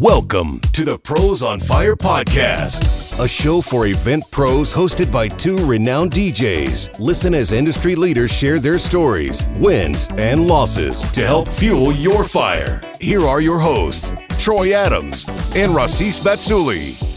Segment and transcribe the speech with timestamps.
[0.00, 5.64] Welcome to the Pros on Fire podcast, a show for event pros hosted by two
[5.64, 6.98] renowned DJs.
[6.98, 12.82] Listen as industry leaders share their stories, wins, and losses to help fuel your fire.
[13.00, 17.13] Here are your hosts, Troy Adams and Rasis Batsuli.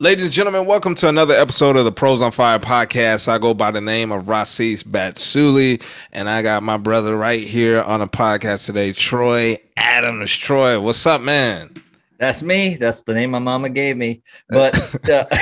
[0.00, 3.26] Ladies and gentlemen, welcome to another episode of the Pros on Fire podcast.
[3.26, 7.82] I go by the name of Rasis Batsuli, and I got my brother right here
[7.82, 10.30] on the podcast today, Troy Adams.
[10.30, 11.82] Troy, what's up, man?
[12.18, 12.74] That's me.
[12.76, 14.22] That's the name my mama gave me.
[14.48, 14.76] But
[15.08, 15.24] uh,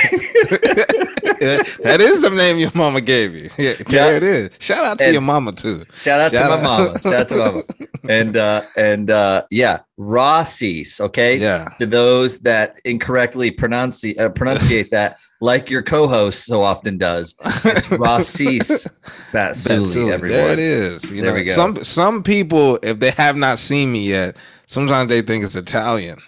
[1.82, 3.48] that is the name your mama gave you.
[3.58, 4.16] Yeah, there Yeah.
[4.16, 4.50] it is.
[4.58, 5.84] Shout out to And- your mama too.
[6.00, 6.62] shout out Shout to out.
[6.62, 6.98] my mama.
[7.00, 7.62] Shout out to mama.
[8.08, 11.38] And uh and uh yeah, Rossies, okay?
[11.38, 11.70] Yeah.
[11.80, 17.34] To those that incorrectly pronounce uh, pronunciate that like your co-host so often does.
[17.64, 18.86] It's Rossies
[19.32, 20.12] Batsuli, Batsuli.
[20.12, 20.28] everyone.
[20.38, 21.10] There it is.
[21.10, 21.52] You There know, we go.
[21.52, 26.18] some some people, if they have not seen me yet, sometimes they think it's Italian.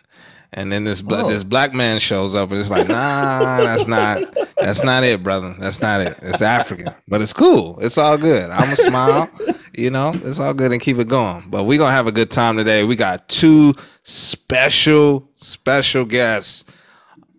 [0.52, 1.29] And then this bla- Oh.
[1.29, 4.23] this black man shows up and it's like, nah, that's not
[4.57, 5.55] that's not it, brother.
[5.59, 6.18] That's not it.
[6.23, 6.93] It's African.
[7.07, 7.79] But it's cool.
[7.80, 8.51] It's all good.
[8.51, 9.30] I'm gonna smile.
[9.77, 11.45] You know, it's all good and keep it going.
[11.49, 12.82] But we're gonna have a good time today.
[12.85, 16.65] We got two special, special guests,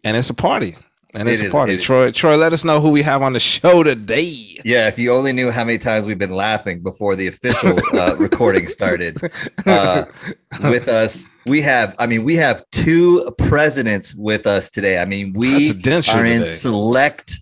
[0.04, 0.76] and it's a party.
[1.16, 1.74] And it's It a party.
[1.74, 1.82] it.
[1.82, 4.60] Troy, Troy, let us know who we have on the show today.
[4.64, 8.16] Yeah, if you only knew how many times we've been laughing before the official uh,
[8.20, 9.18] recording started.
[9.66, 10.06] Uh,
[10.64, 15.00] with us, we have, I mean, we have two presidents with us today.
[15.00, 16.44] I mean, we are in today.
[16.44, 17.40] select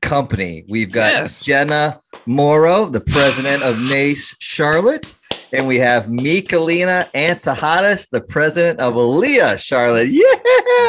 [0.00, 0.64] company.
[0.68, 1.42] We've got Yes.
[1.44, 5.14] Jenna Morrow, the president of NACE Charlotte,
[5.52, 10.08] and we have Michaelina Antahades, the president of ILEA Charlotte.
[10.08, 10.22] Yeah,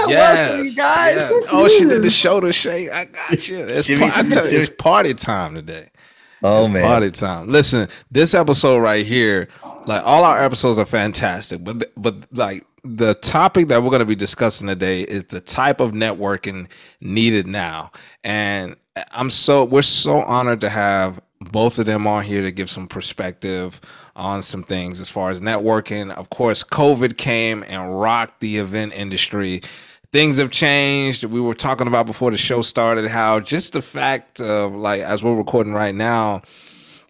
[0.07, 1.15] welcome, you guys.
[1.15, 1.43] yes.
[1.51, 2.91] Oh, she did the shoulder shake.
[2.91, 3.57] I got you.
[3.67, 5.89] It's, Jimmy- par- I tell you, it's party time today.
[6.43, 7.47] Oh It's man, party time.
[7.49, 9.47] Listen, this episode right here,
[9.85, 14.05] like all our episodes are fantastic, but but like the topic that we're going to
[14.07, 16.67] be discussing today is the type of networking
[16.99, 17.91] needed now,
[18.23, 21.21] and uh, I'm so we're so honored to have
[21.51, 23.81] both of them on here to give some perspective
[24.15, 26.11] on some things as far as networking.
[26.11, 29.61] Of course, COVID came and rocked the event industry
[30.11, 31.23] things have changed.
[31.23, 35.23] We were talking about before the show started how just the fact of like as
[35.23, 36.41] we're recording right now,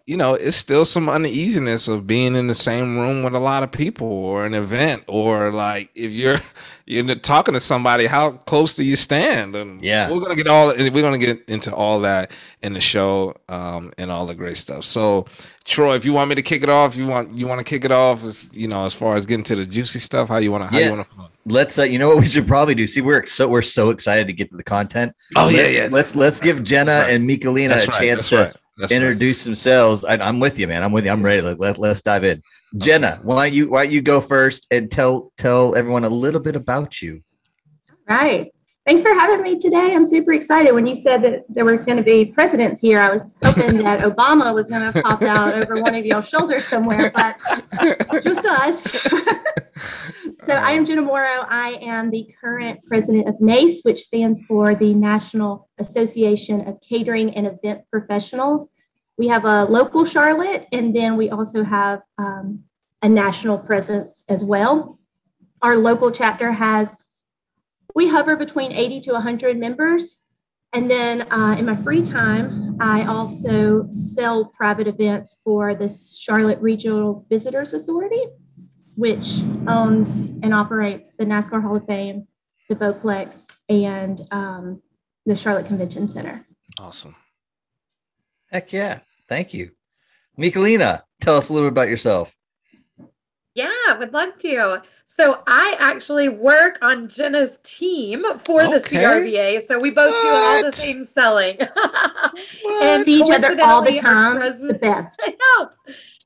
[0.06, 3.62] you know, it's still some uneasiness of being in the same room with a lot
[3.62, 6.38] of people or an event or like if you're
[6.86, 9.54] you're talking to somebody, how close do you stand?
[9.54, 10.10] And Yeah.
[10.10, 12.30] we're gonna get all we're gonna get into all that
[12.62, 14.84] in the show um, and all the great stuff.
[14.84, 15.26] So,
[15.64, 17.84] Troy, if you want me to kick it off, you want you want to kick
[17.84, 20.50] it off, as, you know, as far as getting to the juicy stuff, how you
[20.50, 20.86] want to how Yeah.
[20.86, 21.16] you want to.
[21.46, 24.26] let's uh, you know what we should probably do see we're so we're so excited
[24.26, 25.88] to get to the content Oh, yeah, let's, yeah.
[25.90, 27.10] let's let's give jenna Right.
[27.14, 29.02] and Michaelina That's a right, chance that's to right, that's right.
[29.02, 32.02] introduce themselves I, i'm with you man i'm with you i'm ready let, let, let's
[32.02, 32.84] dive in uh-huh.
[32.84, 36.40] jenna why don't you why don't you go first and tell tell everyone a little
[36.40, 37.22] bit about you
[38.08, 38.52] Right.
[38.84, 39.94] Thanks for having me today.
[39.94, 40.74] I'm super excited.
[40.74, 44.00] When you said that there was going to be presidents here, I was hoping that
[44.10, 47.36] Obama was going to pop out over one of y'all's shoulders somewhere, but
[48.24, 49.06] just us.
[50.44, 51.46] so I am Jenna Morrow.
[51.48, 57.34] I am the current president of NACE, which stands for the National Association of Catering
[57.36, 58.70] and Event Professionals.
[59.18, 62.64] We have a local Charlotte, and then we also have um,
[63.02, 64.98] a national presence as well.
[65.60, 66.92] Our local chapter has
[67.94, 70.18] we hover between 80 to 100 members.
[70.72, 76.60] And then uh, in my free time, I also sell private events for the Charlotte
[76.60, 78.24] Regional Visitors Authority,
[78.96, 82.26] which owns and operates the NASCAR Hall of Fame,
[82.68, 84.82] the Bowplex, and um,
[85.26, 86.46] the Charlotte Convention Center.
[86.78, 87.14] Awesome.
[88.50, 89.72] heck yeah thank you
[90.36, 92.34] Michaelina tell us a little bit about yourself
[93.54, 94.80] Yeah, would love to.
[95.04, 99.66] So I actually work on Jenna's team for the CRVA.
[99.68, 101.58] So we both do all the same selling.
[102.80, 104.40] And see each other all the time.
[104.40, 105.20] It's the best.
[105.26, 105.70] I know.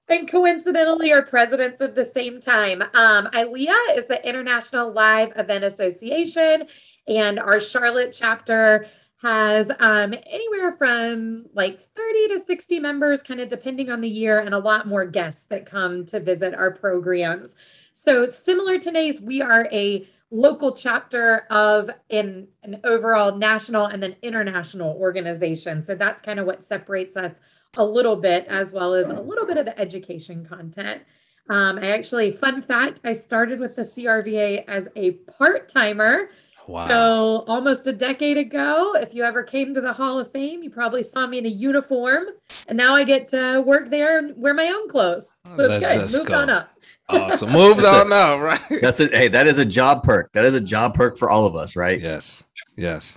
[0.09, 2.81] And coincidentally, are presidents at the same time.
[2.95, 6.65] Um, ILEA is the International Live Event Association,
[7.09, 8.87] and our Charlotte chapter
[9.21, 14.39] has um, anywhere from like 30 to 60 members, kind of depending on the year,
[14.39, 17.57] and a lot more guests that come to visit our programs.
[17.93, 24.01] So, similar to NACE, we are a local chapter of an, an overall national and
[24.01, 25.83] then international organization.
[25.83, 27.33] So, that's kind of what separates us
[27.77, 31.03] a little bit, as well as a little bit of the education content.
[31.49, 36.31] Um, I actually, fun fact, I started with the CRVA as a part timer.
[36.67, 36.89] Wow.
[36.89, 40.71] So almost a decade ago, if you ever came to the Hall of Fame, you
[40.71, 42.25] probably saw me in a uniform,
[42.67, 45.37] and now I get to work there and wear my own clothes.
[45.55, 46.19] So it's Let good.
[46.19, 46.39] Moved go.
[46.39, 46.71] on up.
[47.09, 47.53] Awesome.
[47.53, 48.81] Moved on up, right?
[48.81, 49.13] That's it.
[49.13, 50.33] hey, that is a job perk.
[50.33, 52.01] That is a job perk for all of us, right?
[52.01, 52.43] Yes.
[52.77, 53.17] Yes.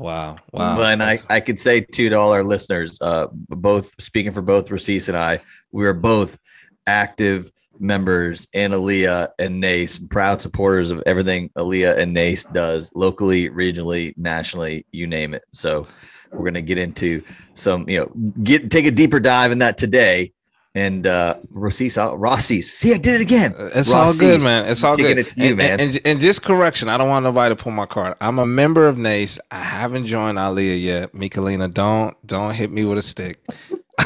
[0.00, 0.36] Wow.
[0.50, 0.76] Wow.
[0.76, 4.40] But and I, I could say too to all our listeners, uh, both speaking for
[4.40, 5.42] both Racis and I,
[5.72, 6.38] we are both
[6.86, 13.50] active members in ILEA and NACE, proud supporters of everything ILEA and NACE does locally,
[13.50, 15.42] regionally, nationally, you name it.
[15.52, 15.86] So
[16.32, 17.22] we're gonna get into
[17.52, 18.10] some, you know,
[18.42, 20.32] get take a deeper dive in that today.
[20.74, 22.72] And uh Racis, Rossi's.
[22.72, 23.54] See, I did it again.
[23.74, 24.66] It's all good, man.
[24.66, 25.26] It's all Kicking good.
[25.26, 25.80] it to you, and, man.
[25.80, 28.14] And, and just correction, I don't want nobody to pull my card.
[28.20, 29.40] I'm a member of NACE.
[29.50, 31.12] I haven't joined ILEA yet.
[31.12, 33.40] Mikalina, don't don't hit me with a stick.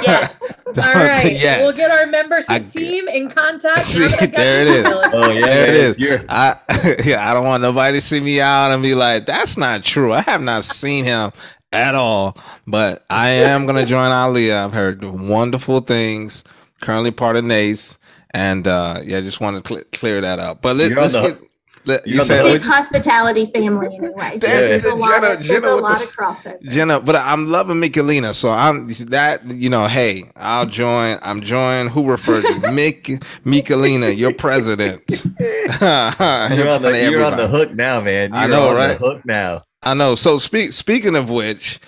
[0.03, 0.35] Yes.
[0.67, 1.37] All right.
[1.39, 1.59] yeah.
[1.59, 3.83] We'll get our membership I- team in contact.
[3.85, 4.87] See, Now that I got there it you, is.
[4.87, 5.09] Phyllis.
[5.13, 5.99] Oh yeah, There it is.
[5.99, 6.57] You're, I
[7.05, 10.13] yeah, I don't want nobody to see me out and be like, that's not true.
[10.15, 11.31] I have not seen him
[11.75, 12.37] at all.
[12.67, 14.65] But I am gonna join ILEA.
[14.65, 16.43] I've heard wonderful things.
[16.85, 17.99] Currently part of NACE.
[18.33, 20.61] And uh yeah, I just want to cl- clear that up.
[20.61, 21.49] But let, You're on let's get
[21.87, 22.55] let, you're you said hook.
[22.55, 24.39] Big hospitality family anyway.
[24.39, 26.63] That's There's the a lot Jenna- of, Jenna a with lot the- of crossover.
[26.63, 29.87] Jenna, but I'm loving Michaelina, so I'm that you know.
[29.87, 31.19] Hey, I'll join.
[31.23, 31.89] I'm join.
[31.89, 35.03] Who referred you, Mick Michaelina, your president.
[35.41, 38.31] you're on the, you're on the hook now, man.
[38.33, 38.99] You're I know, on right?
[38.99, 39.63] The hook now.
[39.83, 40.15] I know.
[40.15, 40.73] So speak.
[40.73, 41.81] Speaking of which,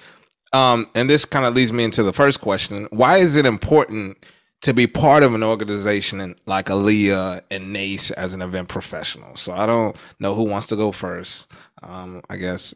[0.53, 4.19] um, and this kind of leads me into the first question: Why is it important
[4.63, 9.37] to be part of an organization and like ILEA and NACE as an event professional?
[9.37, 11.51] So I don't know who wants to go first.
[11.83, 12.75] Um, I guess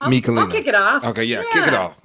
[0.00, 1.04] I'll, I'll kick it off.
[1.04, 1.96] Okay, yeah, kick it off.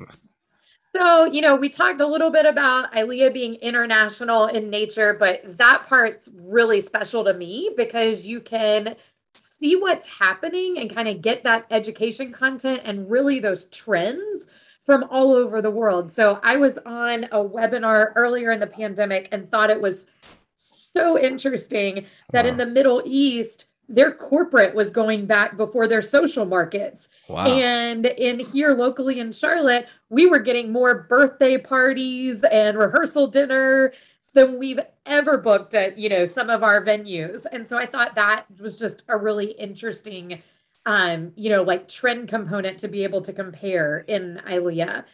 [0.96, 5.58] So, you know, we talked a little bit about ILEA being international in nature, but
[5.58, 8.96] that part's really special to me because you can
[9.36, 14.46] see what's happening and kind of get that education content and really those trends
[14.90, 16.12] from all over the world.
[16.12, 20.08] So, I was on a webinar earlier in the pandemic and thought it was
[20.56, 26.44] so interesting that in the Middle East, their corporate was going back before their social
[26.44, 27.08] markets.
[27.28, 27.46] Wow.
[27.46, 33.94] And in here locally in Charlotte, we were getting more birthday parties and rehearsal dinner
[34.34, 37.46] than we've ever booked at, you know, some of our venues.
[37.52, 40.42] And so I thought that was just a really interesting
[40.86, 45.06] um, you know, like trend component to be able to compare in ILEA.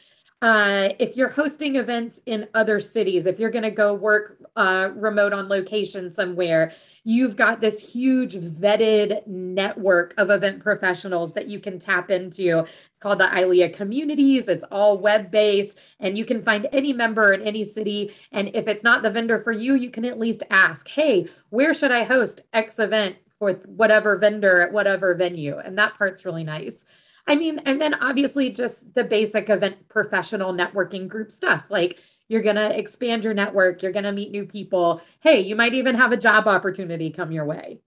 [0.41, 4.89] Uh, if you're hosting events in other cities, if you're going to go work uh,
[4.94, 6.71] remote on location somewhere,
[7.03, 12.59] you've got this huge vetted network of event professionals that you can tap into.
[12.59, 14.47] It's called the ILEA communities.
[14.47, 18.13] It's all web based, and you can find any member in any city.
[18.31, 21.73] And if it's not the vendor for you, you can at least ask, hey, where
[21.73, 25.57] should I host X event for whatever vendor at whatever venue?
[25.57, 26.85] And that part's really nice.
[27.27, 31.65] I mean, and then obviously just the basic event professional networking group stuff.
[31.69, 35.01] Like you're going to expand your network, you're going to meet new people.
[35.21, 37.79] Hey, you might even have a job opportunity come your way.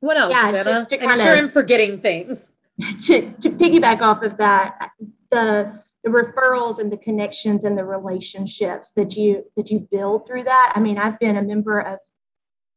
[0.00, 0.64] What else, Yeah, Jenna?
[0.64, 2.52] just to I'm kinda- sure I'm forgetting things.
[3.06, 4.90] to, to piggyback off of that,
[5.30, 10.44] the the referrals and the connections and the relationships that you that you build through
[10.44, 10.72] that.
[10.76, 11.98] I mean, I've been a member of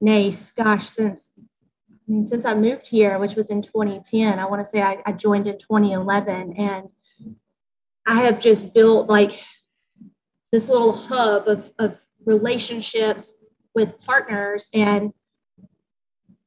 [0.01, 4.39] NACE, gosh, since I mean, since I moved here, which was in 2010.
[4.39, 6.89] I want to say I, I joined in 2011, and
[8.05, 9.43] I have just built like
[10.51, 13.35] this little hub of, of relationships
[13.75, 15.13] with partners and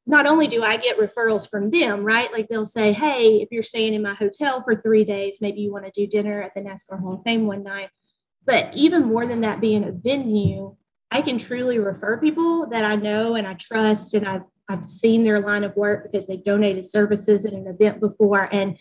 [0.07, 2.33] not only do I get referrals from them, right?
[2.33, 5.73] Like they'll say, hey, if you're staying in my hotel for three days, maybe you
[5.73, 7.91] want to do dinner at the NASCAR Hall of Fame one night.
[8.45, 10.77] But even more than that being a venue,
[11.13, 15.23] I can truly refer people that I know and I trust and I've I've seen
[15.23, 18.49] their line of work because they've donated services at an event before.
[18.53, 18.79] And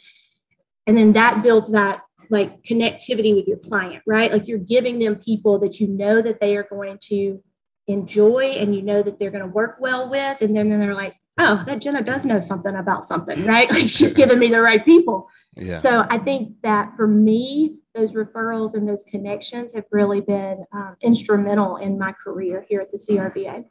[0.88, 4.32] and then that builds that like connectivity with your client, right?
[4.32, 7.44] Like you're giving them people that you know that they are going to
[7.88, 10.42] enjoy and you know that they're going to work well with.
[10.42, 13.70] And then, then they're like, oh, that Jenna does know something about something, right?
[13.72, 15.30] Like she's giving me the right people.
[15.56, 15.80] Yeah.
[15.80, 20.96] So I think that for me, those referrals and those connections have really been um,
[21.02, 23.66] instrumental in my career here at the CRVA.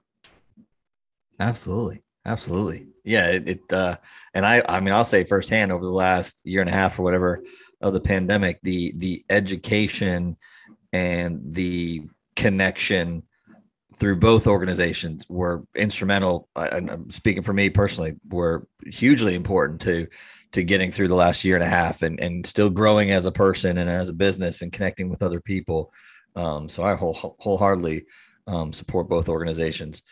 [1.39, 2.03] Absolutely.
[2.27, 2.87] Absolutely.
[3.05, 3.29] Yeah.
[3.29, 3.97] It, it uh,
[4.35, 7.03] and I, I mean, I'll say firsthand over the last year and a half or
[7.03, 7.43] whatever
[7.81, 10.37] of the pandemic, the, the education
[10.93, 12.03] and the
[12.37, 13.23] connection
[13.97, 16.49] through both organizations were instrumental.
[16.57, 20.09] And I'm speaking for me personally, were hugely important to,
[20.53, 23.33] to getting through the last year and a half and, and still growing as a
[23.33, 25.93] person and as a business and connecting with other people.
[26.35, 28.07] Um, so I whole, wholeheartedly
[28.47, 30.03] um, support both organizations.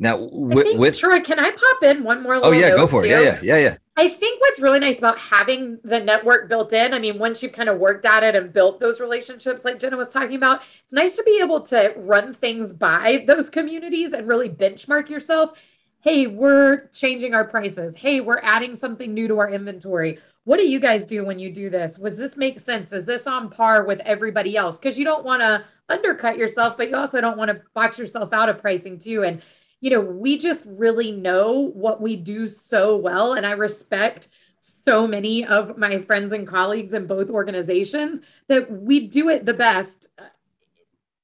[0.00, 3.10] Now, with, with Troy, can I pop in one more Oh yeah, go for it.
[3.10, 3.76] Yeah, yeah, yeah, yeah.
[3.96, 7.52] I think what's really nice about having the network built in, I mean, once you've
[7.52, 10.92] kind of worked at it and built those relationships, like Jenna was talking about, it's
[10.92, 15.58] nice to be able to run things by those communities and really benchmark yourself.
[16.00, 17.96] Hey, we're changing our prices.
[17.96, 20.20] Hey, we're adding something new to our inventory.
[20.44, 21.98] What do you guys do when you do this?
[21.98, 22.92] Was this make sense?
[22.92, 24.78] Is this on par with everybody else?
[24.78, 28.32] Because you don't want to undercut yourself, but you also don't want to box yourself
[28.32, 29.24] out of pricing too.
[29.24, 29.42] And
[29.80, 33.34] you know, we just really know what we do so well.
[33.34, 34.28] And I respect
[34.60, 39.54] so many of my friends and colleagues in both organizations that we do it the
[39.54, 40.08] best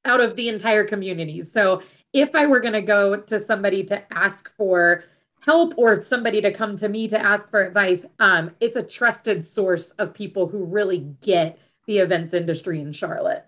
[0.04, 1.42] out of the entire community.
[1.42, 1.82] So
[2.14, 5.04] if I were going to go to somebody to ask for
[5.40, 9.44] help or somebody to come to me to ask for advice, um, it's a trusted
[9.44, 13.44] source of people who really get the events industry in Charlotte.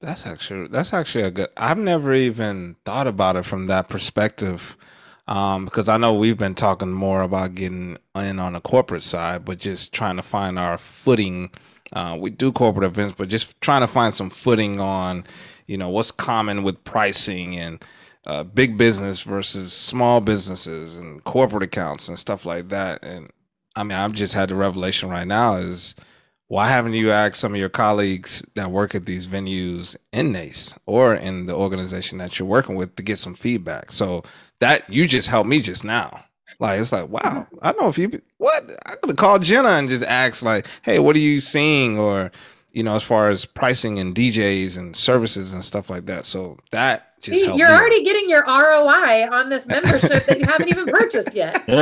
[0.00, 1.48] That's actually that's actually a good.
[1.56, 4.76] I've never even thought about it from that perspective,
[5.26, 9.46] um, because I know we've been talking more about getting in on the corporate side,
[9.46, 11.50] but just trying to find our footing.
[11.94, 15.24] Uh, we do corporate events, but just trying to find some footing on,
[15.66, 17.84] you know, what's common with pricing and
[18.26, 23.04] uh, big business versus small businesses and corporate accounts and stuff like that.
[23.04, 23.30] And
[23.76, 25.94] I mean, I've just had the revelation right now is
[26.48, 30.74] why haven't you asked some of your colleagues that work at these venues in NACE
[30.86, 33.90] or in the organization that you're working with to get some feedback?
[33.90, 34.22] So
[34.60, 36.24] that you just helped me just now.
[36.60, 39.88] Like it's like, wow, I know if you what I could have called Jenna and
[39.88, 41.98] just asked like, hey, what are you seeing?
[41.98, 42.30] Or,
[42.74, 46.26] you know, as far as pricing and DJs and services and stuff like that.
[46.26, 47.74] So that just you're me.
[47.74, 51.64] already getting your ROI on this membership that you haven't even purchased yet.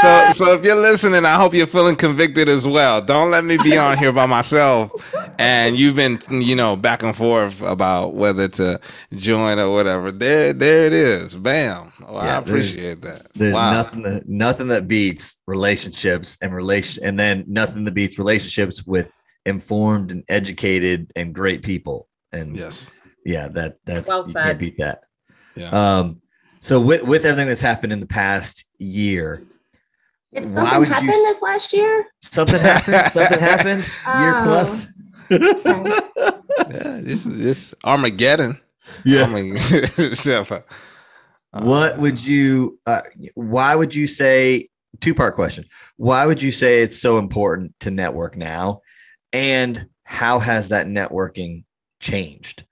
[0.00, 3.00] So, so if you're listening, I hope you're feeling convicted as well.
[3.00, 4.92] Don't let me be on here by myself,
[5.38, 8.78] and you've been, you know, back and forth about whether to
[9.14, 10.12] join or whatever.
[10.12, 11.34] There, there it is.
[11.34, 11.92] Bam.
[12.06, 13.32] Oh, yeah, I appreciate there's, that.
[13.34, 13.72] There's wow.
[13.72, 19.12] nothing that nothing that beats relationships and relation, and then nothing that beats relationships with
[19.46, 22.08] informed and educated and great people.
[22.36, 22.90] And yes,
[23.24, 25.02] yeah, that that's well you can't beat that.
[25.54, 25.70] Yeah.
[25.70, 26.20] Um.
[26.60, 29.42] So with with everything that's happened in the past year,
[30.34, 32.06] did something happen you, this last year?
[32.22, 33.12] Something happened.
[33.12, 33.82] something happened.
[33.82, 34.42] Year oh.
[34.44, 34.86] plus.
[35.30, 38.60] yeah, this this Armageddon.
[39.04, 39.22] Yeah.
[39.22, 40.62] Armageddon.
[41.52, 42.78] what would you?
[42.86, 43.02] Uh,
[43.34, 44.68] why would you say?
[45.00, 45.64] Two part question.
[45.96, 48.80] Why would you say it's so important to network now?
[49.32, 51.64] And how has that networking
[52.00, 52.64] changed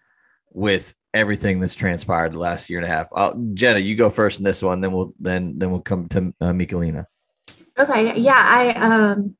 [0.51, 3.09] with everything that's transpired the last year and a half.
[3.15, 6.35] I'll, Jenna, you go first in this one, then we'll then then we'll come to
[6.41, 6.53] uh.
[7.79, 9.37] Okay, yeah, I um,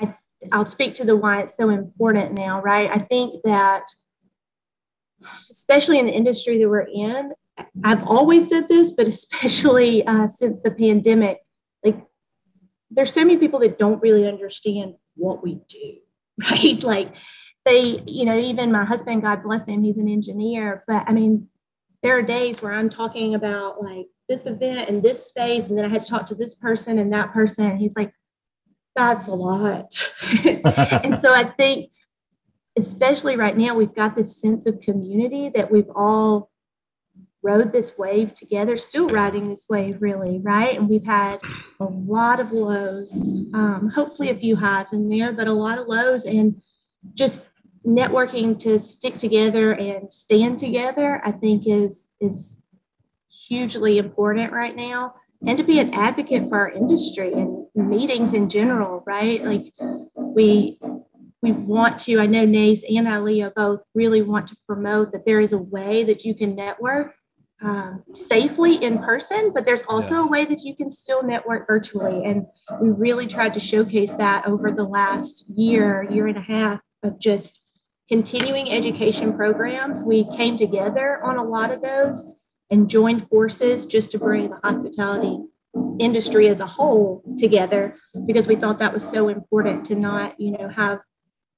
[0.00, 0.14] I
[0.52, 2.90] I'll speak to the why it's so important now, right?
[2.90, 3.84] I think that
[5.50, 7.32] especially in the industry that we're in,
[7.84, 11.38] I've always said this, but especially uh, since the pandemic,
[11.84, 12.00] like
[12.90, 15.96] there's so many people that don't really understand what we do,
[16.50, 16.82] right?
[16.82, 17.14] Like
[17.66, 20.84] they, you know, even my husband, God bless him, he's an engineer.
[20.86, 21.48] But I mean,
[22.02, 25.84] there are days where I'm talking about like this event and this space, and then
[25.84, 27.76] I had to talk to this person and that person.
[27.76, 28.12] He's like,
[28.94, 30.10] that's a lot.
[30.44, 31.90] and so I think,
[32.78, 36.50] especially right now, we've got this sense of community that we've all
[37.42, 40.78] rode this wave together, still riding this wave, really, right?
[40.78, 41.40] And we've had
[41.80, 43.12] a lot of lows,
[43.54, 46.24] um, hopefully a few highs in there, but a lot of lows.
[46.24, 46.60] And
[47.14, 47.42] just
[47.86, 52.58] networking to stick together and stand together, I think is is
[53.30, 55.14] hugely important right now.
[55.46, 59.44] And to be an advocate for our industry and meetings in general, right?
[59.44, 59.72] Like
[60.16, 60.78] we
[61.42, 65.38] we want to, I know NACE and ILEA both really want to promote that there
[65.38, 67.14] is a way that you can network
[67.62, 70.24] um, safely in person, but there's also yeah.
[70.24, 72.24] a way that you can still network virtually.
[72.24, 72.46] And
[72.80, 77.18] we really tried to showcase that over the last year, year and a half of
[77.18, 77.60] just
[78.08, 80.02] continuing education programs.
[80.02, 82.26] We came together on a lot of those
[82.70, 85.38] and joined forces just to bring the hospitality
[85.98, 87.96] industry as a whole together
[88.26, 91.00] because we thought that was so important to not, you know, have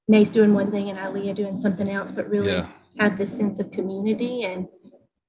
[0.07, 2.67] NACE doing one thing and ILEA doing something else, but really yeah.
[2.99, 4.43] have this sense of community.
[4.43, 4.67] And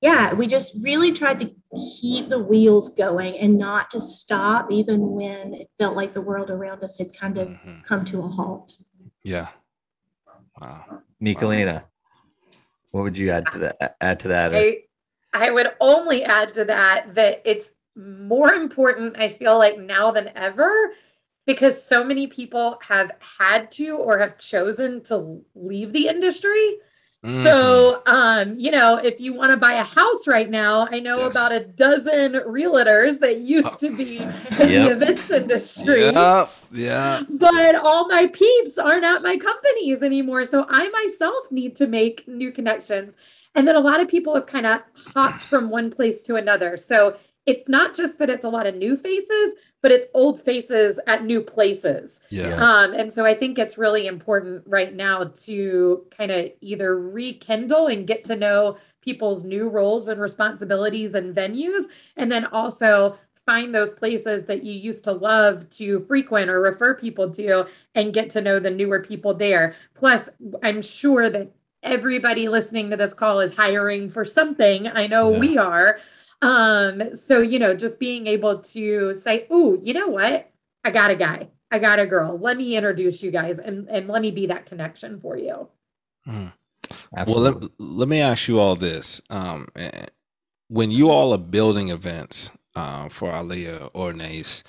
[0.01, 1.55] yeah, we just really tried to
[2.01, 6.51] keep the wheels going and not to stop even when it felt like the world
[6.51, 7.81] around us had kind of mm-hmm.
[7.83, 8.75] come to a halt.
[9.23, 9.49] Yeah.
[10.61, 11.03] Wow.
[11.21, 11.85] Michaelina,
[12.91, 13.97] what would you add to that?
[14.01, 14.53] Add to that?
[14.53, 14.57] Or?
[14.57, 14.79] I,
[15.33, 20.31] I would only add to that that it's more important, I feel like now than
[20.35, 20.93] ever,
[21.47, 26.79] because so many people have had to or have chosen to leave the industry.
[27.25, 27.45] Mm-hmm.
[27.45, 31.19] So, um, you know, if you want to buy a house right now, I know
[31.19, 31.31] yes.
[31.33, 34.59] about a dozen realtors that used to be in yep.
[34.59, 36.05] the events industry.
[36.07, 37.21] Yeah, yeah.
[37.29, 40.47] But all my peeps aren't at my companies anymore.
[40.47, 43.17] So I myself need to make new connections.
[43.55, 46.79] And then a lot of people have kind of hopped from one place to another.
[46.79, 51.01] So it's not just that it's a lot of new faces, but it's old faces
[51.07, 52.21] at new places.
[52.31, 52.55] Yeah.
[52.57, 57.87] Um, and so I think it's really important right now to kind of either rekindle
[57.87, 61.85] and get to know people's new roles and responsibilities and venues,
[62.17, 66.95] and then also find those places that you used to love to frequent or refer
[66.95, 69.75] people to and get to know the newer people there.
[69.95, 70.29] Plus,
[70.63, 71.51] I'm sure that
[71.83, 74.87] everybody listening to this call is hiring for something.
[74.89, 75.39] I know yeah.
[75.39, 75.99] we are.
[76.43, 80.51] Um, so you know, just being able to say, "Oh, you know what?
[80.85, 81.49] I got a guy.
[81.71, 82.39] I got a girl.
[82.39, 85.69] Let me introduce you guys and and let me be that connection for you."
[86.27, 86.53] Mm.
[87.13, 89.21] Well, let, let me ask you all this.
[89.31, 89.69] Um,
[90.69, 94.63] when you all are building events uh, for ILEA or NACE,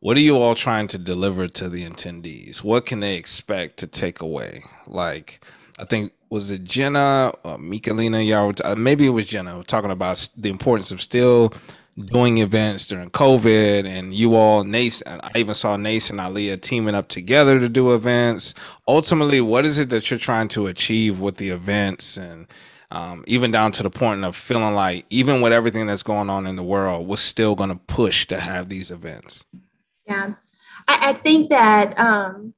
[0.00, 2.64] what are you all trying to deliver to the attendees?
[2.64, 4.64] What can they expect to take away?
[4.86, 5.44] Like,
[5.78, 8.20] I think was it Jenna or Michaelina?
[8.20, 11.52] Y'all, uh, maybe it was Jenna talking about the importance of still
[11.98, 16.94] doing events during COVID, and you all, NACE, I even saw NACE and ILEA teaming
[16.94, 18.54] up together to do events.
[18.86, 22.46] Ultimately, what is it that you're trying to achieve with the events, and
[22.92, 26.46] um, even down to the point of feeling like, even with everything that's going on
[26.46, 29.44] in the world, we're still going to push to have these events.
[30.06, 30.34] Yeah,
[30.86, 32.54] I, I think that um,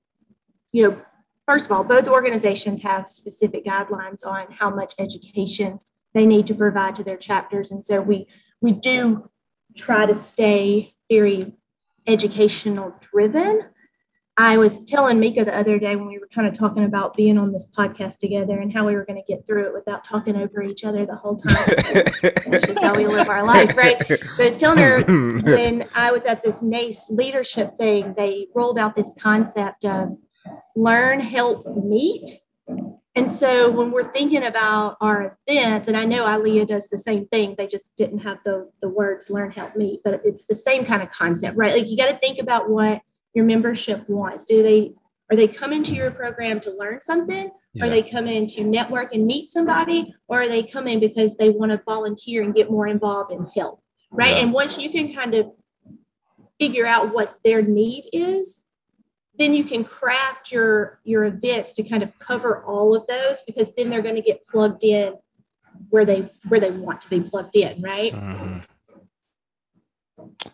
[0.73, 1.03] you know
[1.47, 5.79] first of all, both organizations have specific guidelines on how much education
[6.15, 7.71] they need to provide to their chapters.
[7.71, 8.27] And so we
[8.61, 9.29] we do
[9.77, 11.53] try to stay very
[12.07, 13.63] educational driven.
[14.39, 17.37] I was telling Mika the other day when we were kind of talking about being
[17.37, 20.37] on this podcast together and how we were going to get through it without talking
[20.37, 21.53] over each other the whole time.
[22.47, 23.99] That's just how we live our life, right?
[24.09, 25.03] But I was telling her
[25.43, 30.17] when I was at this NACE leadership thing, they rolled out this concept of
[30.77, 32.41] learn, help, meet.
[33.15, 37.27] And so when we're thinking about our events, and I know ILEA does the same
[37.27, 40.85] thing, they just didn't have the, the words learn, help, meet, but it's the same
[40.85, 41.73] kind of concept, right?
[41.73, 43.03] Like you got to think about what
[43.35, 44.45] your membership wants.
[44.45, 44.95] Do they
[45.31, 47.51] are they coming to your program to learn something?
[47.73, 47.87] Yeah.
[47.87, 50.15] Are they coming to network and meet somebody?
[50.29, 53.83] Or are they coming because they want to volunteer and get more involved and help?
[54.11, 54.33] Right.
[54.33, 54.39] Yeah.
[54.39, 55.51] And once you can kind of
[56.61, 58.62] figure out what their need is,
[59.39, 63.71] then you can craft your your events to kind of cover all of those because
[63.77, 65.15] then they're going to get plugged in
[65.91, 68.13] where they where they want to be plugged in right?
[68.13, 68.59] Mm-hmm.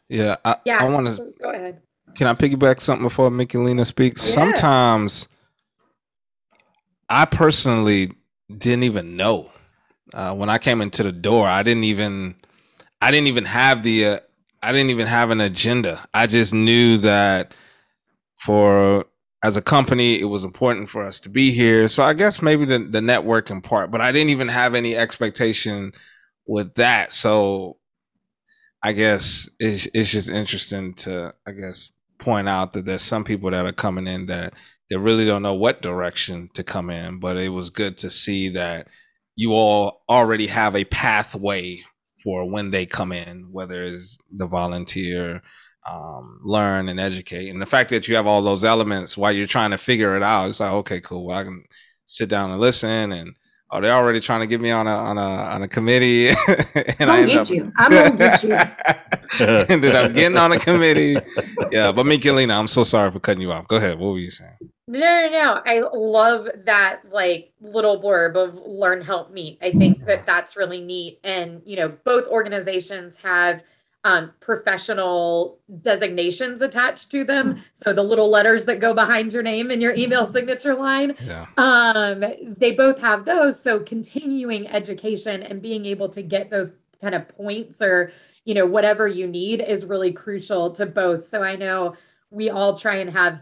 [0.08, 1.82] yeah I, yeah i want to go ahead.
[2.14, 4.34] Can i piggyback something before Michaelina speaks yeah.
[4.34, 5.28] sometimes
[7.08, 8.12] i personally
[8.56, 9.50] didn't even know.
[10.14, 12.34] Uh, when i came into the door i didn't even
[13.02, 14.18] i didn't even have the uh,
[14.62, 16.04] i didn't even have an agenda.
[16.14, 17.54] I just knew that
[18.38, 19.04] for
[19.42, 21.88] as a company, it was important for us to be here.
[21.88, 25.92] So I guess maybe the, the networking part, but I didn't even have any expectation
[26.46, 27.12] with that.
[27.12, 27.78] So
[28.82, 33.50] I guess it's, it's just interesting to, I guess, point out that there's some people
[33.50, 34.54] that are coming in that
[34.90, 38.48] they really don't know what direction to come in, but it was good to see
[38.50, 38.88] that
[39.36, 41.80] you all already have a pathway
[42.24, 45.42] for when they come in, whether it's the volunteer,
[45.88, 47.48] um, learn and educate.
[47.50, 50.22] And the fact that you have all those elements while you're trying to figure it
[50.22, 51.26] out, it's like, okay, cool.
[51.26, 51.64] Well, I can
[52.06, 53.34] sit down and listen and
[53.70, 56.28] oh, they're already trying to get me on a on a on a committee,
[56.98, 57.72] and I end up you.
[57.76, 58.54] I'm gonna get you.
[59.68, 61.16] ended up getting on a committee.
[61.70, 63.68] Yeah, but Michaelina, I'm so sorry for cutting you off.
[63.68, 63.98] Go ahead.
[63.98, 64.56] What were you saying?
[64.86, 65.62] No, no, no.
[65.66, 69.58] I love that like little blurb of learn, help, meet.
[69.60, 71.20] I think that that's really neat.
[71.24, 73.62] And you know, both organizations have
[74.04, 77.62] um, professional designations attached to them.
[77.74, 81.16] So the little letters that go behind your name and your email signature line.
[81.24, 81.46] Yeah.
[81.56, 82.24] Um,
[82.56, 83.60] they both have those.
[83.60, 88.12] So continuing education and being able to get those kind of points or
[88.44, 91.26] you know whatever you need is really crucial to both.
[91.26, 91.96] So I know
[92.30, 93.40] we all try and have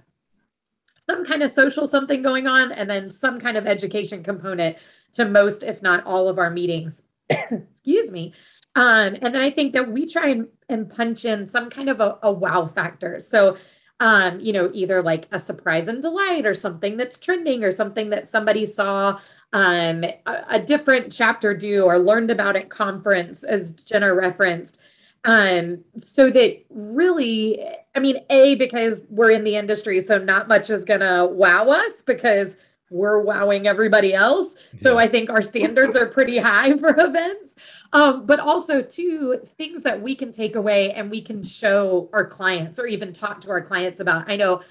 [1.08, 4.76] some kind of social something going on and then some kind of education component
[5.12, 8.32] to most if not all of our meetings excuse me
[8.76, 12.00] um, and then I think that we try and, and punch in some kind of
[12.00, 13.22] a, a wow factor.
[13.22, 13.56] So,
[14.00, 18.10] um, you know, either like a surprise and delight or something that's trending or something
[18.10, 19.18] that somebody saw
[19.54, 24.76] um, a, a different chapter do or learned about at conference, as Jenna referenced.
[25.24, 30.68] Um, so that really, I mean, A, because we're in the industry, so not much
[30.68, 32.58] is gonna wow us because
[32.90, 34.54] we're wowing everybody else.
[34.76, 37.54] So I think our standards are pretty high for events.
[37.92, 42.26] Um, but also too things that we can take away and we can show our
[42.26, 44.28] clients or even talk to our clients about.
[44.28, 44.62] I know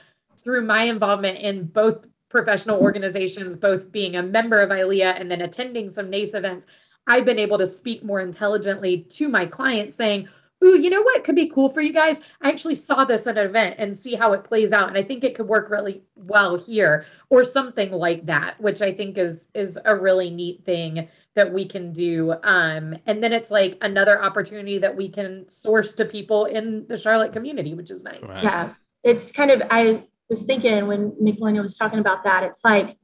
[0.44, 5.42] through my involvement in both professional organizations, both being a member of ILEA and then
[5.42, 6.68] attending some NACE events,
[7.08, 10.28] I've been able to speak more intelligently to my clients saying,
[10.66, 12.20] Ooh, you know what could be cool for you guys?
[12.42, 14.90] I actually saw this at an event and see how it plays out.
[14.90, 18.92] And I think it could work really well here or something like that, which I
[18.92, 22.34] think is is a really neat thing that we can do.
[22.44, 26.98] Um, and then it's like another opportunity that we can source to people in the
[26.98, 28.24] Charlotte community, which is nice.
[28.24, 28.44] Right.
[28.44, 28.74] Yeah,
[29.04, 32.98] it's kind of, I was thinking when Michaelina was talking about that, it's like,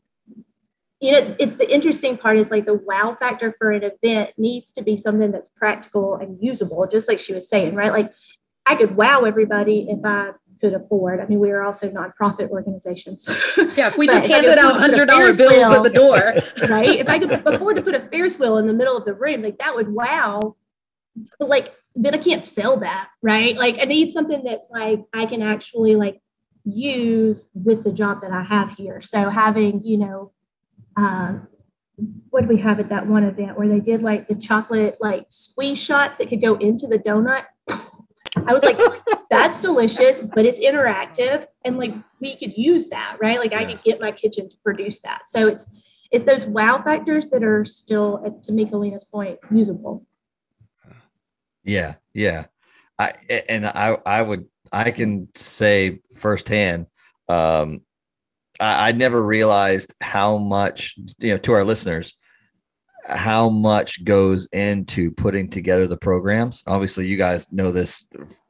[1.02, 4.72] you know, it, the interesting part is like the wow factor for an event needs
[4.74, 7.92] to be something that's practical and usable, just like she was saying, right?
[7.92, 8.14] Like
[8.68, 11.20] I could wow everybody if I could afford.
[11.20, 13.28] I mean, we are also nonprofit organizations.
[13.76, 16.34] Yeah, if we just handed out hundred dollar bills wheel- at the door.
[16.70, 17.00] right?
[17.00, 19.42] If I could afford to put a Ferris wheel in the middle of the room,
[19.42, 20.56] like that would wow.
[21.40, 23.58] But like then I can't sell that, right?
[23.58, 26.22] Like I need something that's like I can actually like
[26.64, 29.02] use with the job that I have here.
[29.02, 30.32] So having, you know,
[30.98, 31.48] um,
[32.30, 35.26] what do we have at that one event where they did like the chocolate like
[35.30, 37.46] squeeze shots that could go into the donut?
[38.48, 38.78] I was like,
[39.30, 43.40] that's delicious, but it's interactive, and like we could use that, right?
[43.40, 45.30] Like I could get my kitchen to produce that.
[45.30, 45.68] So it's
[46.12, 50.06] it's those wow factors that are still, uh, to Michaelina's point, usable.
[51.64, 52.46] Yeah, yeah.
[53.00, 53.14] I
[53.50, 56.88] and I I would I can say firsthand,
[57.28, 57.82] um,
[58.62, 62.18] I, I never realized how much you know to our listeners
[63.08, 66.64] how much goes into putting together the programs.
[66.68, 68.06] Obviously, you guys know this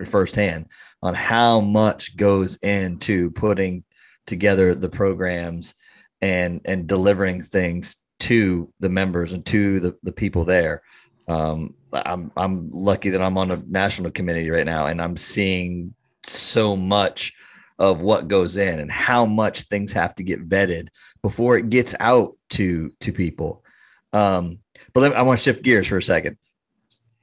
[0.05, 0.67] firsthand
[1.01, 3.83] on how much goes into putting
[4.27, 5.73] together the programs
[6.21, 10.83] and and delivering things to the members and to the, the people there
[11.27, 15.93] um, I'm I'm lucky that I'm on a national committee right now, and I'm seeing
[16.23, 17.33] so much
[17.81, 20.89] of what goes in and how much things have to get vetted
[21.23, 23.65] before it gets out to to people.
[24.13, 24.59] Um,
[24.93, 26.37] but let, I want to shift gears for a second.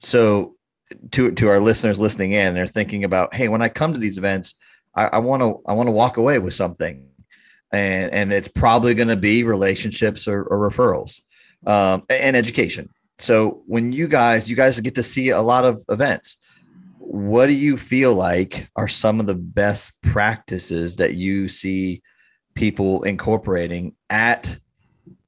[0.01, 0.57] So,
[1.12, 4.18] to to our listeners listening in, they're thinking about, hey, when I come to these
[4.18, 4.57] events,
[4.97, 7.07] I want to I want to walk away with something,
[7.73, 11.23] and and it's probably going to be relationships or, or referrals
[11.66, 12.88] um, and education.
[13.21, 16.38] So when you guys, you guys get to see a lot of events.
[17.11, 22.03] What do you feel like are some of the best practices that you see
[22.55, 24.59] people incorporating at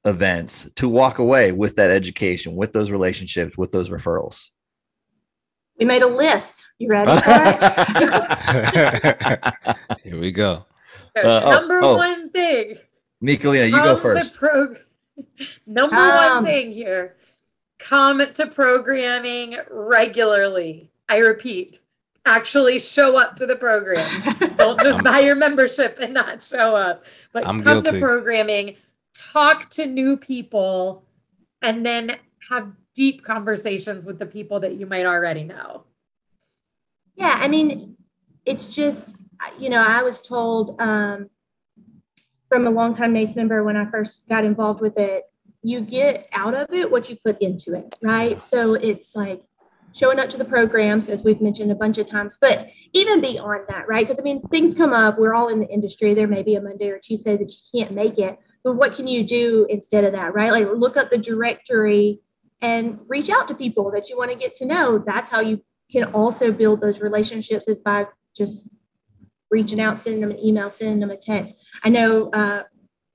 [0.04, 4.50] events to walk away with that education, with those relationships, with those referrals?
[5.78, 6.66] We made a list.
[6.78, 7.32] You ready for
[9.32, 9.54] it?
[10.04, 10.66] Here we go.
[11.16, 11.96] So Uh, oh, number oh.
[11.96, 12.76] one thing.
[13.22, 14.36] Michaelina, you go first.
[14.36, 14.76] Pro-
[15.66, 17.16] number Um, one thing here.
[17.78, 20.90] Come to programming regularly.
[21.10, 21.80] I repeat,
[22.24, 24.08] actually show up to the program.
[24.56, 27.04] Don't just buy your membership and not show up.
[27.32, 27.98] But I'm come guilty.
[27.98, 28.76] to programming,
[29.14, 31.04] talk to new people,
[31.62, 32.16] and then
[32.48, 35.82] have deep conversations with the people that you might already know.
[37.16, 37.96] Yeah, I mean,
[38.46, 39.16] it's just,
[39.58, 41.28] you know, I was told um,
[42.48, 45.24] from a longtime NACE member when I first got involved with it,
[45.62, 48.40] you get out of it what you put into it, right?
[48.40, 49.42] So it's like
[49.92, 53.62] showing up to the programs, as we've mentioned a bunch of times, but even beyond
[53.68, 54.06] that, right?
[54.06, 56.14] Because I mean, things come up, we're all in the industry.
[56.14, 59.06] There may be a Monday or Tuesday that you can't make it, but what can
[59.06, 60.52] you do instead of that, right?
[60.52, 62.20] Like look up the directory
[62.62, 64.98] and reach out to people that you want to get to know.
[64.98, 68.68] That's how you can also build those relationships is by just
[69.50, 71.54] reaching out, sending them an email, sending them a text.
[71.82, 72.62] I know uh,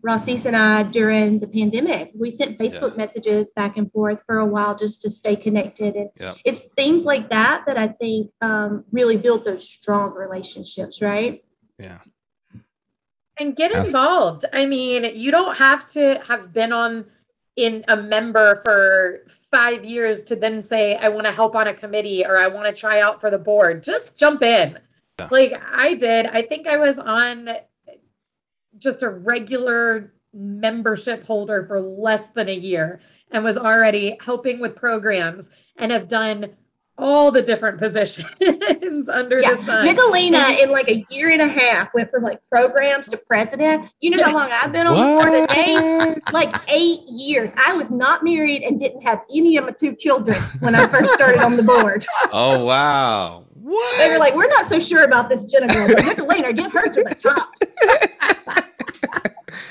[0.06, 4.46] Rossis and I during the pandemic, we sent Facebook messages back and forth for a
[4.46, 5.96] while just to stay connected.
[5.96, 6.36] And Yeah.
[6.46, 11.44] it's things like that that I think um, really build those strong relationships, right?
[11.80, 12.00] Yeah.
[13.38, 14.46] and get involved.
[14.54, 17.06] I mean, you don't have to have been on
[17.58, 21.74] in a member for five years to then say, I want to help on a
[21.74, 23.84] committee or I want to try out for the board.
[23.84, 24.80] Just jump in.
[25.20, 25.28] Yeah.
[25.32, 26.28] Like I did.
[26.28, 27.50] I think I was on
[28.78, 33.00] just a regular membership holder for less than a year
[33.32, 36.54] and was already helping with programs and have done
[36.98, 39.86] all the different positions under Yeah, the sun.
[39.86, 43.90] Michaelina in like a year and a half went from like programs to president.
[44.02, 46.34] You know how long I've been on the board?
[46.34, 47.52] Like eight years.
[47.66, 51.12] I was not married and didn't have any of my two children when I first
[51.12, 52.06] started on the board.
[52.32, 53.46] Oh wow.
[53.54, 53.98] What?
[53.98, 56.84] They were like, we're not so sure about this Jenna girl, but Michaelina, get her
[56.84, 57.50] to the top.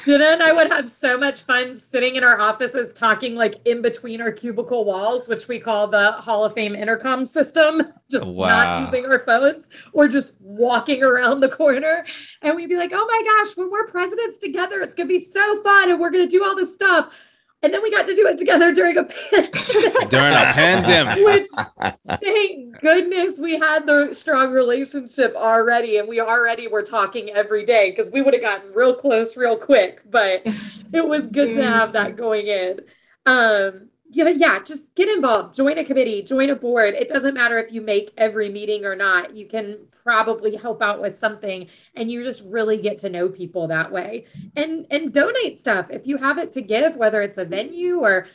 [0.05, 3.81] Jenna and I would have so much fun sitting in our offices talking like in
[3.81, 8.49] between our cubicle walls, which we call the Hall of Fame intercom system, just Wow.
[8.49, 12.05] not using our phones or just walking around the corner.
[12.43, 15.25] And we'd be like, oh my gosh, when we're presidents together, it's going to be
[15.25, 17.11] so fun and we're going to do all this stuff.
[17.65, 19.53] And then we got to do it together during a pandemic.
[20.11, 21.27] During a pandemic.
[21.27, 21.49] Which
[22.21, 27.91] thank goodness we had the strong relationship already and we already were talking every day
[27.91, 30.43] because we would have gotten real close real quick but
[30.93, 32.81] it was good to have that going in
[33.25, 35.55] um yeah yeah just get involved.
[35.55, 36.95] Join a committee join a board.
[36.95, 39.35] It doesn't matter if you make every meeting or not.
[39.35, 43.69] You can probably help out with something and you just really get to know people
[43.69, 44.27] that way.
[44.57, 45.87] And and donate stuff.
[45.91, 48.27] If you have it to give whether it's a venue or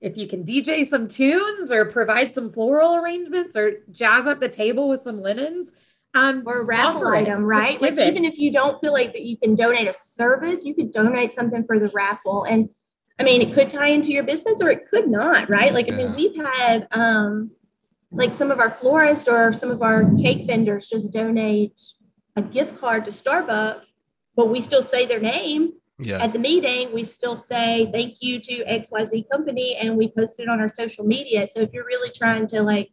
[0.00, 4.48] if you can DJ some tunes or provide some floral arrangements or jazz up the
[4.48, 5.72] table with some linens,
[6.14, 7.80] um, or raffle item, right?
[7.80, 10.90] Like even if you don't feel like that you can donate a service, you could
[10.90, 12.44] donate something for the raffle.
[12.44, 12.70] And
[13.18, 15.72] I mean, it could tie into your business or it could not, right?
[15.74, 17.50] Like I mean, we've had um
[18.10, 21.80] like some of our florists or some of our cake vendors just donate
[22.36, 23.92] a gift card to Starbucks,
[24.36, 26.22] but we still say their name Yeah.
[26.22, 26.92] at the meeting.
[26.94, 31.04] We still say thank you to XYZ company and we post it on our social
[31.04, 31.46] media.
[31.48, 32.90] So if you're really trying to like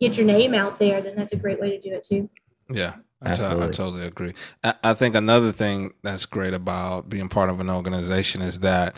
[0.00, 2.30] get your name out there, then that's a great way to do it too.
[2.72, 3.72] Yeah, I, to- I Absolutely.
[3.72, 4.32] totally agree.
[4.64, 8.96] I, I think another thing that's great about being part of an organization is that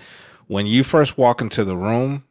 [0.52, 2.24] when you first walk into the room,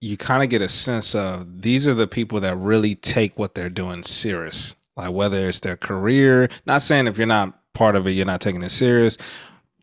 [0.00, 3.54] you kind of get a sense of these are the people that really take what
[3.54, 4.76] they're doing serious.
[4.96, 8.40] Like whether it's their career, not saying if you're not part of it, you're not
[8.40, 9.18] taking it serious.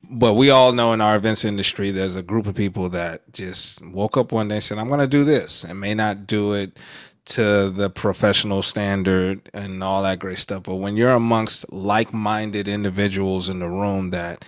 [0.10, 3.86] But we all know in our events industry, there's a group of people that just
[3.86, 6.54] woke up one day and said, I'm going to do this and may not do
[6.54, 6.80] it
[7.26, 10.64] to the professional standard and all that great stuff.
[10.64, 14.46] But when you're amongst like minded individuals in the room that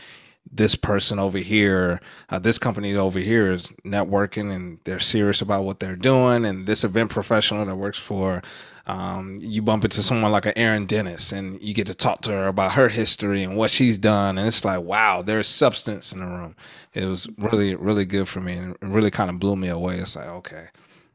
[0.51, 5.63] this person over here, uh, this company over here is networking and they're serious about
[5.63, 8.41] what they're doing, and this event professional that works for,
[8.85, 12.31] um, you bump into someone like an Erin Dennis and you get to talk to
[12.31, 14.37] her about her history and what she's done.
[14.37, 16.55] And it's like, wow, there's substance in the room.
[16.93, 19.95] It was really, really good for me and really kind of blew me away.
[19.95, 20.65] It's like, okay,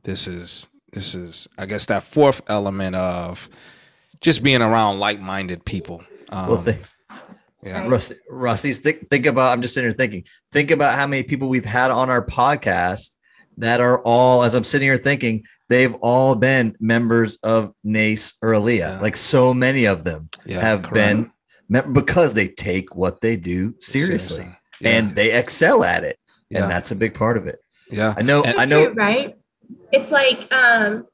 [0.05, 3.51] this is this is I guess that fourth element of
[4.21, 6.03] just being around like-minded people.
[6.31, 6.83] Um, Well, think,
[7.63, 9.53] yeah, Rusty, Rusty's think, think about.
[9.53, 10.25] I'm just sitting here thinking.
[10.53, 13.11] Think about how many people we've had on our podcast
[13.57, 18.51] that are all, as I'm sitting here thinking, they've all been members of NACE or
[18.51, 18.79] ILEA.
[18.79, 19.01] Yeah.
[19.01, 20.95] Like so many of them yeah, have correct.
[21.71, 24.47] been because they take what they do seriously,
[24.81, 26.19] Yeah, and they excel at it,
[26.51, 27.59] yeah, and that's a big part of it.
[27.91, 28.43] yeah, I know.
[28.43, 28.87] And- I know.
[28.89, 29.35] Too, right?
[29.93, 31.07] It's like um,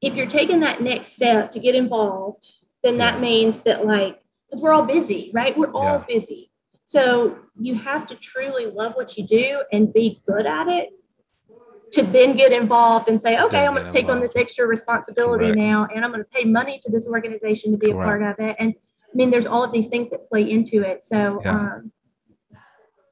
[0.00, 2.46] if you're taking that next step to get involved,
[2.84, 3.20] then that Yeah.
[3.20, 5.56] means that like because we're all busy, right?
[5.56, 6.18] We're all Yeah.
[6.20, 6.50] busy,
[6.84, 10.90] so you have to truly love what you do and be good at it
[11.92, 14.66] to then get involved and say, okay, Then I'm going to take on this extra
[14.66, 15.58] responsibility Correct.
[15.58, 18.38] now, and I'm going to pay money to this organization to be a part of
[18.38, 18.56] it.
[18.58, 21.04] And I mean, there's all of these things that play into it.
[21.04, 21.50] So Yeah.
[21.50, 21.92] um,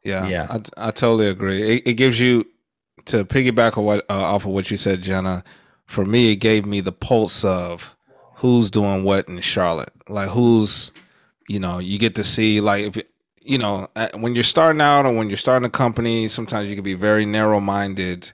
[0.05, 0.47] yeah, Yeah.
[0.51, 1.77] I, I totally agree.
[1.77, 2.45] It, it gives you
[3.07, 5.43] to piggyback on what uh, off of what you said, Jenna.
[5.87, 7.97] For me, it gave me the pulse of
[8.37, 9.93] who's doing what in Charlotte.
[10.09, 10.93] Like who's,
[11.49, 13.05] you know, you get to see like if
[13.41, 16.85] you know when you're starting out or when you're starting a company, sometimes you can
[16.85, 18.33] be very narrow minded.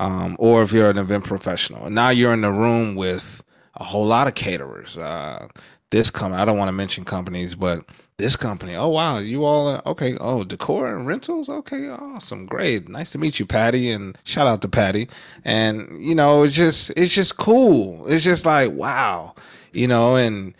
[0.00, 3.44] Um, or if you're an event professional, now you're in the room with
[3.76, 4.98] a whole lot of caterers.
[4.98, 5.46] Uh,
[5.90, 7.84] this company, I don't want to mention companies, but
[8.16, 10.16] this company, oh wow, you all are, okay.
[10.20, 14.62] Oh, decor and rentals, okay, awesome, great, nice to meet you, Patty, and shout out
[14.62, 15.08] to Patty.
[15.44, 18.06] And you know, it's just it's just cool.
[18.06, 19.34] It's just like wow,
[19.72, 20.54] you know, and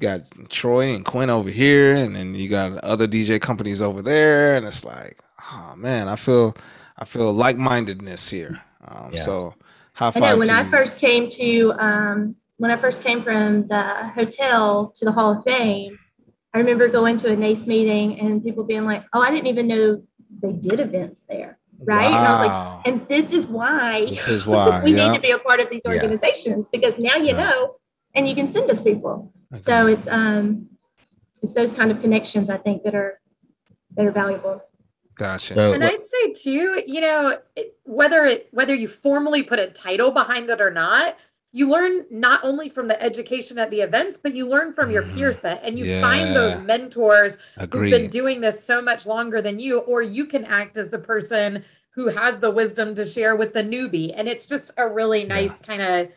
[0.00, 4.56] got Troy and Quinn over here, and then you got other DJ companies over there,
[4.56, 5.18] and it's like,
[5.52, 6.56] oh man, I feel
[6.98, 8.60] I feel like mindedness here.
[8.86, 9.20] Um, Yeah.
[9.22, 9.54] So
[9.94, 10.70] high I know when I you.
[10.70, 13.82] first came to um, when I first came from the
[14.14, 15.98] hotel to the Hall of Fame,
[16.54, 19.66] I remember going to a NACE meeting and people being like, "Oh, I didn't even
[19.66, 20.02] know
[20.42, 22.06] they did events there." Right?
[22.06, 24.82] And I was like, and this is why this is why.
[24.82, 25.08] we yeah.
[25.08, 25.92] need to be a part of these Yeah.
[25.92, 27.44] organizations because now you Yeah.
[27.44, 27.76] know
[28.14, 29.30] and you can send us people.
[29.60, 30.68] So it's um
[31.42, 33.20] it's those kind of connections I think that are
[33.96, 34.62] that are valuable.
[35.14, 35.54] gotcha.
[35.54, 39.68] So And I'd say too, you know, it- whether it whether you formally put a
[39.68, 41.16] title behind it or not,
[41.52, 45.02] you learn not only from the education at the events, but you learn from your
[45.14, 45.40] peer Mhm.
[45.40, 49.78] set and you find those mentors who've been doing this so much longer than you,
[49.78, 53.62] or you can act as the person who has the wisdom to share with the
[53.62, 54.12] newbie.
[54.14, 55.28] And it's just a really Yeah.
[55.28, 56.08] nice kind of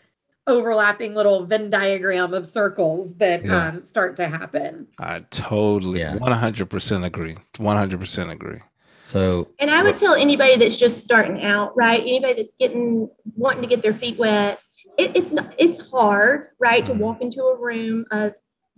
[0.47, 3.67] overlapping little Venn diagram of circles that Yeah.
[3.69, 4.87] um, start to happen.
[4.99, 6.15] I totally Yeah.
[6.17, 7.37] 100% agree.
[7.59, 8.59] 100% agree.
[9.03, 12.01] So And I would tell anybody that's just starting out, right?
[12.01, 14.59] Anybody that's getting wanting to get their feet wet,
[14.97, 16.85] it, it's not it's hard, right?
[16.85, 16.99] To Mhm.
[16.99, 18.33] walk into a room of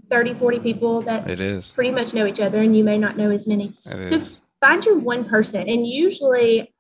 [0.10, 1.72] 30, 40 people that It is.
[1.72, 3.74] pretty much know each other and you may not know as many.
[3.86, 4.38] It So is.
[4.62, 5.68] find your one person.
[5.68, 6.74] And usually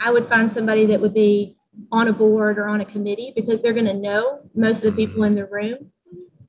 [0.00, 1.56] I would find somebody that would be
[1.92, 5.06] on a board or on a committee because they're going to know most of the
[5.06, 5.90] people in the room.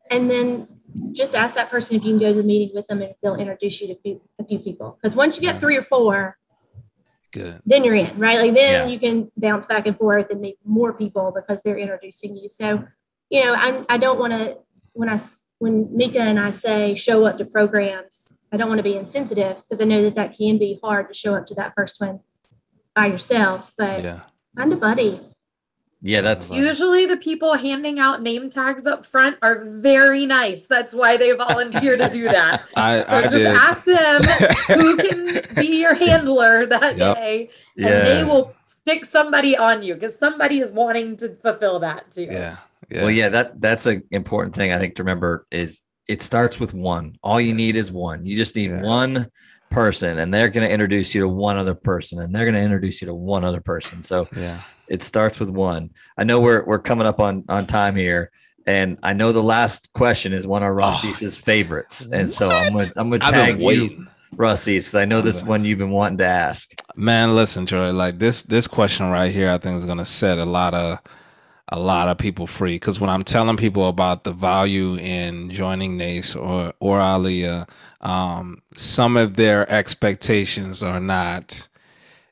[0.10, 0.68] And then
[1.14, 3.36] just ask that person if you can go to the meeting with them and they'll
[3.36, 4.98] introduce you to few, a few people.
[5.02, 6.38] Because once you get three or four,
[7.32, 7.62] Good.
[7.66, 8.38] then you're in, right?
[8.40, 8.94] Like then Yeah.
[8.94, 12.50] you can bounce back and forth and meet more people because they're introducing you.
[12.50, 12.84] So,
[13.30, 14.58] you know, I'm, I don't want to,
[14.94, 15.22] when I,
[15.60, 19.58] when Mika and I say show up to programs, I don't want to be insensitive
[19.70, 22.20] because I know that that can be hard to show up to that first one
[22.94, 24.22] by yourself, but Yeah.
[24.56, 25.20] Find a buddy.
[26.02, 30.64] yeah, that's Usually, the people handing out name tags up front are very nice.
[30.68, 32.64] That's why they volunteer to do that.
[32.76, 33.46] I, So I just did.
[33.48, 34.22] ask them
[34.80, 37.16] who can be your handler that Yep.
[37.18, 42.12] day, and they will stick somebody on you because somebody is wanting to fulfill that
[42.12, 42.24] too.
[42.24, 42.58] yeah.
[42.90, 43.02] Yeah.
[43.04, 46.74] Well, yeah, that that's an important thing I think to remember is it starts with
[46.74, 47.16] one.
[47.24, 48.26] All you need is one.
[48.26, 48.82] You just need Yeah.
[48.84, 49.30] one
[49.72, 52.62] person, and they're going to introduce you to one other person, and they're going to
[52.62, 54.04] introduce you to one other person.
[54.04, 54.60] So Yeah.
[54.88, 55.90] it starts with one.
[56.18, 58.32] I know we're we're coming up on on time here,
[58.68, 60.74] and I know the last question is one of ah.
[60.74, 64.06] Rossi's favorites, and so I'm gonna I'm gonna tag you.
[64.34, 66.72] Rossi's, because I know this one you've been wanting to ask.
[66.96, 70.46] Man, listen, Joy, like this this question right here, I think is gonna set a
[70.46, 71.00] lot of
[71.72, 72.78] a lot of people free.
[72.78, 77.68] Cause when I'm telling people about the value in joining NACE or or ILEA,
[78.02, 81.68] um, some of their expectations are not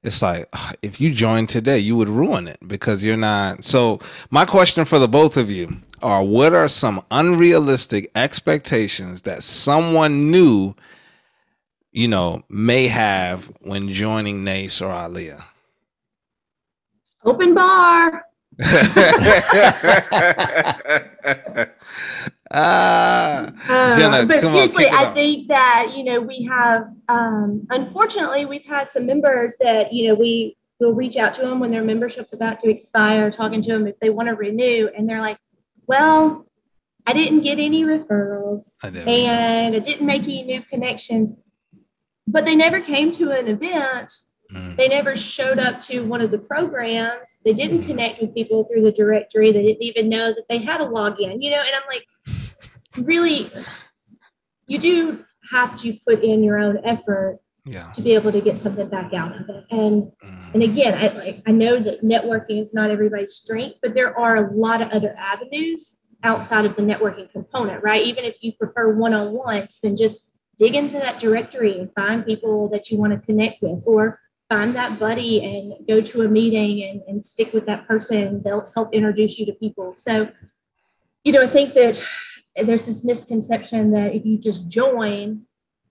[0.01, 0.47] it's like
[0.81, 3.65] if you join today, you would ruin it because you're not.
[3.65, 3.99] So,
[4.29, 10.31] my question for the both of you are what are some unrealistic expectations that someone
[10.31, 10.73] new,
[11.91, 15.43] you know, may have when joining NACE or ILEA?
[17.25, 18.25] Open bar.
[22.51, 23.51] Uh,
[23.95, 26.87] Jenna, but on, seriously, kick I think that you know we have.
[27.07, 31.59] Um, unfortunately, we've had some members that you know we will reach out to them
[31.59, 35.07] when their membership's about to expire, talking to them if they want to renew, and
[35.07, 35.37] they're like,
[35.85, 36.47] "Well,
[37.05, 41.33] I didn't get any referrals, I and I didn't make any new connections."
[42.25, 44.11] But they never came to an event.
[44.53, 47.37] Mm, They never showed up to one of the programs.
[47.45, 49.51] They didn't connect with people through the directory.
[49.51, 52.07] They didn't even know that they had a login, you know, and I'm like,
[52.97, 53.51] really,
[54.67, 57.91] you do have to put in your own effort yeah.
[57.91, 59.65] to be able to get something back out of it.
[59.71, 60.11] And
[60.49, 64.17] Mm, and again, I like I know that networking is not everybody's strength, but there
[64.17, 68.03] are a lot of other avenues outside of the networking component, right?
[68.05, 72.89] Even if you prefer one-on-ones, then just dig into that directory and find people that
[72.89, 77.01] you want to connect with or find that buddy and go to a meeting and,
[77.07, 78.41] and stick with that person.
[78.43, 79.93] They'll help introduce you to people.
[79.93, 80.29] So,
[81.23, 82.01] you know, I think that
[82.55, 85.43] there's this misconception that if you just join,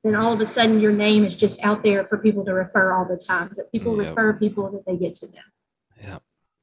[0.02, 2.92] then all of a sudden your name is just out there for people to refer
[2.92, 3.52] all the time.
[3.56, 4.10] That people Yep.
[4.10, 6.02] refer people that they get to know.
[6.02, 6.18] Yeah.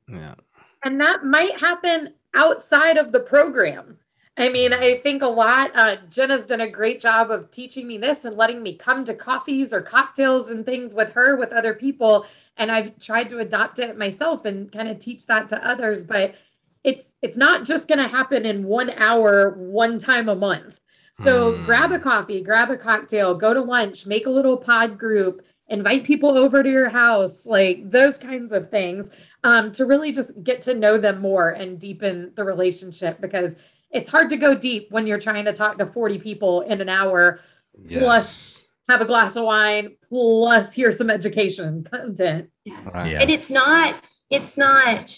[0.10, 0.36] Yeah.
[0.84, 3.98] And that might happen outside of the program.
[4.38, 5.72] I mean, I think a lot.
[5.76, 9.14] Uh, Jenna's done a great job of teaching me this and letting me come to
[9.14, 12.26] coffees or cocktails and things with her, with other people.
[12.58, 16.04] And I've tried to adopt it myself and kind of teach that to others.
[16.04, 16.36] But
[16.84, 20.80] it's it's not just going to happen in one hour, one time a month.
[21.14, 21.64] So Mm.
[21.64, 26.04] grab a coffee, grab a cocktail, go to lunch, make a little pod group, invite
[26.04, 29.10] people over to your house, like those kinds of things
[29.46, 33.56] um, to really just get to know them more and deepen the relationship because
[33.96, 36.90] it's hard to go deep when you're trying to talk to 40 people in an
[36.90, 37.40] hour,
[37.84, 38.64] Yes.
[38.90, 42.50] have a glass of wine, plus hear some education content.
[42.94, 43.12] Right.
[43.12, 43.22] Yeah.
[43.22, 43.96] And it's not,
[44.30, 45.18] it's not,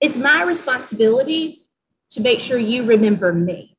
[0.00, 1.66] it's my responsibility
[2.10, 3.76] to make sure you remember me,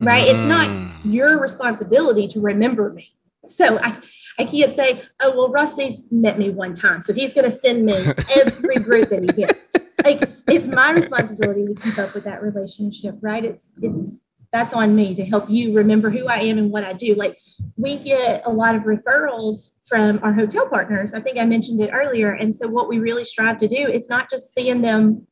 [0.00, 0.28] right?
[0.28, 0.92] It's not Mm.
[1.04, 3.14] your responsibility to remember me.
[3.44, 3.96] So I,
[4.38, 7.00] I can't say, oh, well, Rusty's met me one time.
[7.02, 7.94] So he's going to send me
[8.36, 9.64] every group that he gets.
[10.04, 13.44] Like, it's my responsibility to keep up with that relationship, right?
[13.44, 14.10] It's, it's,
[14.52, 17.14] that's on me to help you remember who I am and what I do.
[17.14, 17.38] Like,
[17.76, 21.14] we get a lot of referrals from our hotel partners.
[21.14, 22.32] I think I mentioned it earlier.
[22.32, 25.26] And so, what we really strive to do, it's not just seeing them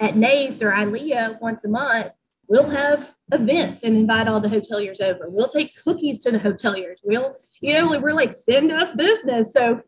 [0.00, 2.12] at NACE or ILEA once a month.
[2.48, 5.28] We'll have events and invite all the hoteliers over.
[5.28, 6.96] We'll take cookies to the hoteliers.
[7.04, 9.52] We'll, you know, we're like, send us business.
[9.52, 9.82] So,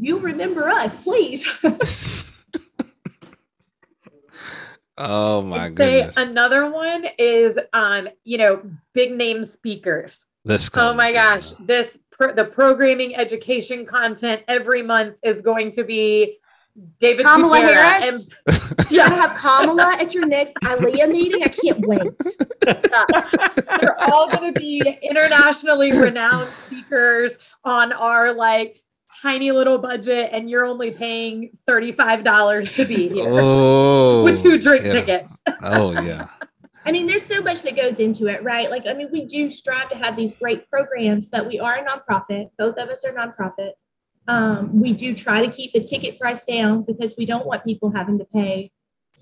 [0.00, 1.48] you remember us, please.
[4.98, 6.16] Oh my I'd say goodness.
[6.16, 8.62] another one is um, you know,
[8.94, 10.24] big name speakers.
[10.44, 10.90] Let's go.
[10.90, 11.66] Oh my gosh, that.
[11.66, 16.38] this pro- the programming education content every month is going to be
[16.98, 18.26] David Kamala Gutierrez Harris?
[18.46, 21.42] and You're gonna have Kamala at your next ILEA meeting.
[21.42, 22.00] I can't wait.
[23.80, 28.82] they're all going to be internationally renowned speakers on our like
[29.22, 34.42] tiny little budget, and you're only paying thirty five dollars to be here Oh, with
[34.42, 34.92] two drink yeah.
[34.92, 35.40] tickets.
[35.62, 36.28] Oh yeah.
[36.84, 38.70] I mean, there's so much that goes into it, right?
[38.70, 41.84] Like, I mean, we do strive to have these great programs, but we are a
[41.84, 42.50] nonprofit.
[42.58, 43.72] Both of us are nonprofits.
[44.28, 47.90] Um, we do try to keep the ticket price down because we don't want people
[47.90, 48.70] having to pay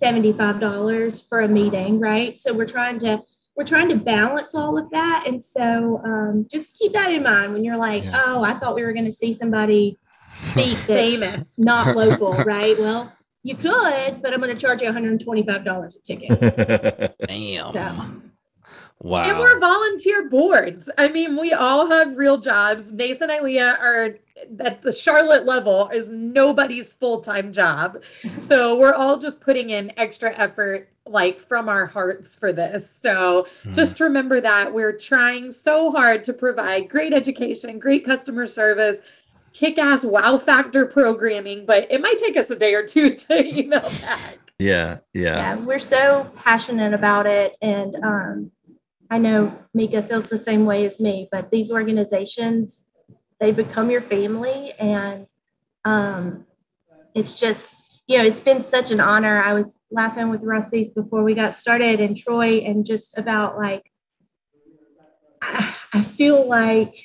[0.02, 2.38] $75 for a meeting, right?
[2.40, 3.22] So we're trying to
[3.56, 5.24] we're trying to balance all of that.
[5.26, 8.22] And so um, just keep that in mind when you're like, Yeah.
[8.26, 9.96] oh, I thought we were going to see somebody
[10.38, 11.46] speak that's Famous.
[11.56, 12.78] not local, right?
[12.78, 17.14] Well, you could, but I'm going to charge you $125 a ticket.
[17.28, 17.72] Damn.
[17.72, 18.20] So.
[19.00, 19.28] Wow.
[19.28, 20.88] And we're volunteer boards.
[20.96, 22.90] I mean, we all have real jobs.
[22.90, 24.16] NACE and ILEA are
[24.60, 28.02] at the Charlotte level is nobody's full-time job.
[28.38, 32.90] So we're all just putting in extra effort like from our hearts for this.
[33.02, 33.74] So Hmm.
[33.74, 38.96] just remember that we're trying so hard to provide great education, great customer service,
[39.52, 43.80] kick-ass wow factor programming, but it might take us a day or two to email
[44.06, 44.38] back.
[44.58, 45.36] yeah, yeah.
[45.36, 47.54] yeah, we're so passionate about it.
[47.62, 48.50] And um,
[49.10, 52.82] I know Mika feels the same way as me, but these organizations,
[53.44, 54.72] they become your family.
[54.78, 55.26] And
[55.84, 56.46] um,
[57.14, 57.74] it's just,
[58.06, 59.42] you know, it's been such an honor.
[59.42, 63.90] I was laughing with Rusty's before we got started and Troy, and just about like,
[65.42, 66.96] I, I feel like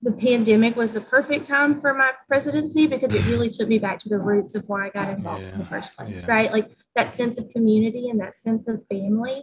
[0.00, 3.98] the pandemic was the perfect time for my presidency because it really took me back
[3.98, 6.32] to the roots of why I got involved in the first place, yeah.
[6.32, 6.52] right?
[6.52, 9.42] Like that sense of community and that sense of family,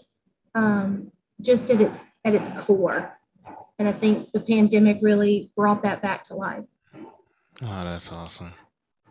[0.55, 1.11] um,
[1.41, 3.17] just at its at its core.
[3.77, 6.63] And I think the pandemic really brought that back to life.
[6.95, 8.53] Oh, that's awesome.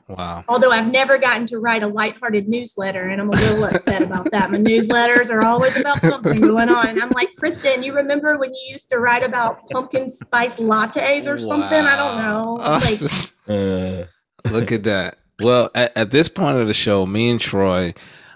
[0.08, 0.44] Wow.
[0.48, 4.30] Although I've never gotten to write a lighthearted newsletter, and I'm a little upset about
[4.32, 4.50] that.
[4.50, 6.88] My newsletters are always about something going on.
[6.88, 11.26] And I'm like, Kristen, you remember when you used to write about pumpkin spice lattes
[11.26, 11.80] or something?
[11.80, 12.56] I don't know.
[12.58, 12.80] Wow.
[12.80, 14.06] Like, Uh,
[14.50, 15.16] Look at that.
[15.40, 17.92] Well, at, at this point of the show, me and Troy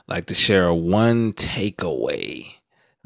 [0.06, 2.57] like to share one takeaway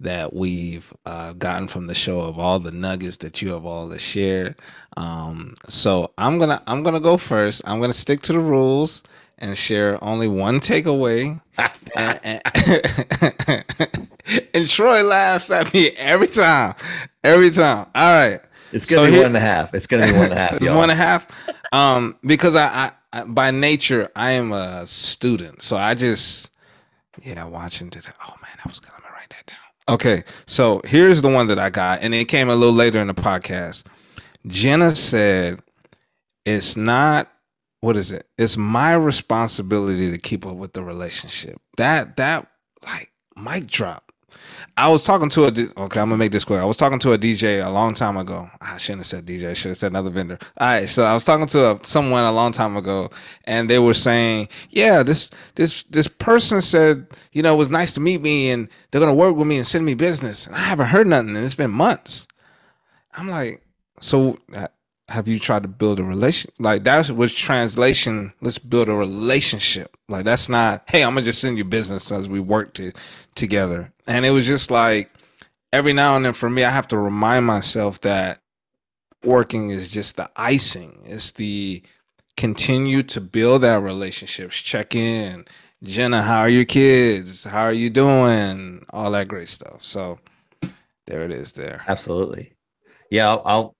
[0.02, 3.88] that we've uh, gotten from the show of all the nuggets that you have all
[3.88, 4.56] to share.
[4.96, 7.62] Um, so I'm gonna I'm gonna go first.
[7.64, 9.02] I'm gonna stick to the rules
[9.38, 11.40] and share only one takeaway.
[11.96, 12.42] and, and-
[14.54, 16.74] and Troy laughs at me every time,
[17.24, 17.86] every time.
[17.94, 18.38] All right.
[18.72, 19.74] it's gonna So be here- one and a half.
[19.74, 20.76] It's gonna be one and a half, y'all.
[20.76, 21.26] One and a half,
[21.72, 26.50] Um, because I, I, by nature, I am a student, so I just,
[27.22, 27.90] yeah, watching.
[27.90, 28.92] This, oh man, that was good.
[28.92, 29.56] Let me write that down.
[29.88, 33.08] Okay, so here's the one that I got, and it came a little later in
[33.08, 33.84] the podcast.
[34.46, 35.60] Jenna said,
[36.44, 37.28] "It's not."
[37.80, 38.28] What is it?
[38.38, 41.60] It's my responsibility to keep up with the relationship.
[41.78, 42.46] That that
[42.84, 44.01] like mic drop.
[44.76, 46.00] I was talking to a okay.
[46.00, 46.60] I'm gonna make this quick.
[46.60, 48.48] I was talking to a DJ a long time ago.
[48.60, 49.50] Ah, I shouldn't have said DJ.
[49.50, 50.38] I should have said another vendor.
[50.58, 53.10] All right, so I was talking to a, someone a long time ago,
[53.44, 57.92] and they were saying, "Yeah, this this this person said, you know, it was nice
[57.94, 60.60] to meet me, and they're gonna work with me and send me business, and I
[60.60, 62.26] haven't heard nothing, and it's been months."
[63.14, 63.62] I'm like,
[64.00, 64.38] so
[65.08, 66.50] have you tried to build a relation?
[66.58, 68.32] Like that was translation.
[68.40, 69.94] Let's build a relationship.
[70.08, 72.92] Like that's not, hey, I'm gonna just send you business as we work to
[73.34, 73.92] together.
[74.06, 75.10] And it was just like
[75.72, 78.40] every now and then for me, I have to remind myself that
[79.24, 81.00] working is just the icing.
[81.04, 81.82] It's the
[82.36, 85.44] continue to build that relationships, check in.
[85.82, 87.44] Jenna, how are your kids?
[87.44, 88.84] How are you doing?
[88.90, 89.82] All that great stuff.
[89.82, 90.18] So
[91.06, 91.82] there it is there.
[91.88, 92.52] Absolutely.
[93.10, 93.74] Yeah, I'll,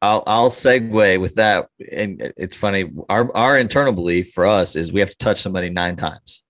[0.00, 1.68] I'll I'll segue with that.
[1.90, 2.90] And it's funny.
[3.08, 6.43] Our our internal belief for us is we have to touch somebody nine times.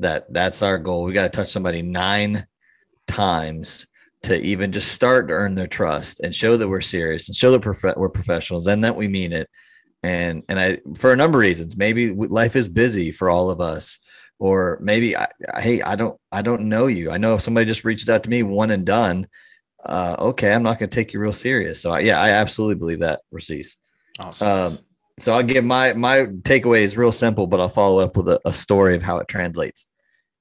[0.00, 1.04] That that's our goal.
[1.04, 2.46] We got to touch somebody nine
[3.06, 3.86] times
[4.22, 7.52] to even just start to earn their trust and show that we're serious and show
[7.52, 9.48] that prof- we're professionals and that we mean it.
[10.02, 13.60] And and I for a number of reasons, maybe life is busy for all of
[13.60, 13.98] us,
[14.38, 17.10] or maybe I, I- hey I don't I don't know you.
[17.10, 19.26] I know if somebody just reaches out to me, one and done
[19.84, 21.80] uh, okay, I'm not going to take you real serious.
[21.80, 23.76] So I, yeah, I absolutely believe that, Racis.
[24.18, 24.48] Awesome.
[24.48, 24.78] Um,
[25.18, 28.40] so I'll give my my takeaway is real simple, but I'll follow up with a,
[28.44, 29.86] a story of how it translates.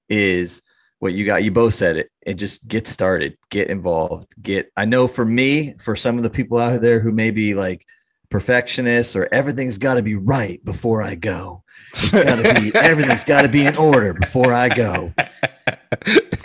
[0.09, 0.61] Is
[0.99, 1.43] what you got?
[1.43, 2.11] You both said it.
[2.25, 4.71] And just get started, get involved, get.
[4.75, 7.85] I know for me, for some of the people out there who may be like
[8.29, 11.63] perfectionists or everything's got to be right before I go.
[11.91, 15.13] It's got to be everything's got to be in order before I go.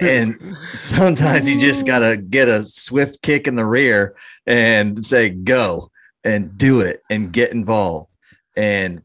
[0.01, 5.91] and sometimes you just gotta get a swift kick in the rear and say go
[6.25, 8.15] and do it and get involved
[8.57, 9.03] and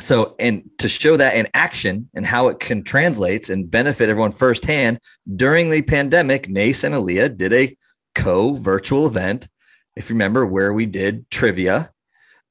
[0.00, 4.32] so and to show that in action and how it can translates and benefit everyone
[4.32, 4.98] firsthand
[5.36, 7.76] during the pandemic NACE and ILEA did a
[8.14, 9.48] co-virtual event.
[9.96, 11.90] If you remember where we did trivia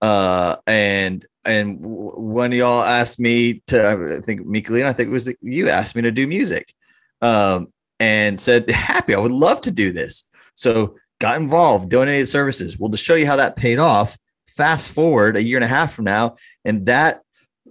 [0.02, 5.32] uh and and when y'all asked me to i think Michaelina, i think it was
[5.42, 6.74] you asked me to do music
[7.22, 7.68] um
[8.02, 10.24] and said happy i would love to do this.
[10.56, 12.78] So got involved donated services.
[12.78, 14.18] Well to show you how that paid off
[14.48, 17.22] fast forward a year and a half from now and that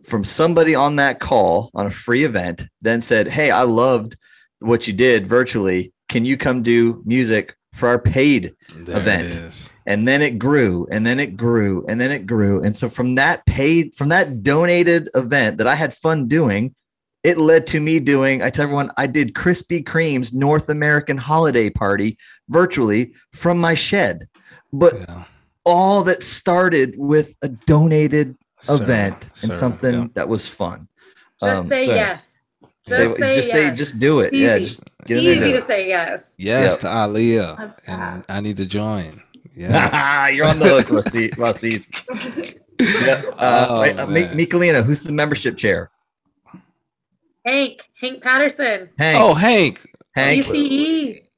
[0.04, 4.16] from somebody on that call on a free event then said, Hey, I loved
[4.60, 5.92] what you did virtually.
[6.08, 9.70] Can you come do music for our paid there event?
[9.86, 12.62] And then it grew and then it grew and then it grew.
[12.62, 16.74] And so from that paid, from that donated event that I had fun doing,
[17.24, 21.70] it led to me doing, I tell everyone, I did Krispy Kreme's North American holiday
[21.70, 24.28] party virtually from my shed.
[24.72, 25.24] But yeah.
[25.64, 28.36] all that started with a donated
[28.68, 30.08] event and something yeah.
[30.14, 30.88] that was fun.
[31.40, 32.22] Just um, say so yes.
[32.86, 33.50] Just, say, say, just yes.
[33.52, 34.34] say, just do it.
[34.34, 35.48] Yeah, just get Easy in there.
[35.48, 36.22] Easy to say yes.
[36.36, 36.80] Yes yep.
[36.80, 39.22] to ILEA, and I need to join.
[39.54, 41.90] Yeah, you're on the hook, Rasis.
[42.80, 43.22] yeah.
[43.36, 45.90] Uh, oh, wait, uh, Michaelina, who's the membership chair?
[47.44, 48.88] Hank, Hank Patterson.
[48.98, 49.18] Hank.
[49.20, 49.86] Oh, Hank.
[50.14, 50.46] Hank.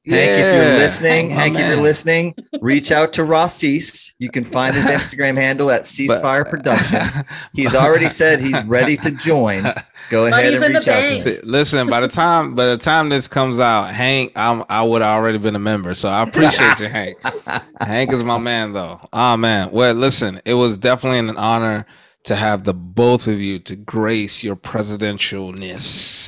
[0.05, 0.11] DCE.
[0.11, 4.13] Hank, if you're listening, oh, Hank, if you're listening, reach out to Ross Cease.
[4.19, 7.25] You can find his Instagram handle at Ceasefire Productions.
[7.53, 9.63] He's already said he's ready to join.
[10.09, 11.21] Go ahead and reach out.
[11.23, 15.01] To Listen, by the time by the time this comes out, Hank, I'm, I would
[15.01, 15.93] have already been a member.
[15.93, 17.17] So I appreciate you, Hank.
[17.81, 18.99] Hank is my man, though.
[19.11, 19.71] Oh man.
[19.71, 21.85] Well, listen, it was definitely an honor
[22.25, 26.24] to have the both of you to grace your presidentialness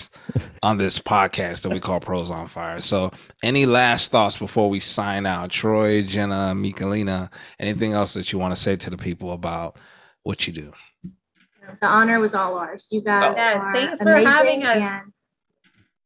[0.64, 2.82] on this podcast that we call Pros on Fire.
[2.82, 3.12] So,
[3.44, 5.50] any last thoughts before we sign out?
[5.50, 7.30] Troy, Jenna, Michaelina,
[7.60, 9.78] anything else that you want to say to the people about
[10.24, 10.74] what you do?
[11.82, 12.86] The honor was all ours.
[12.90, 13.72] You guys, oh.
[13.74, 15.04] thanks for having us.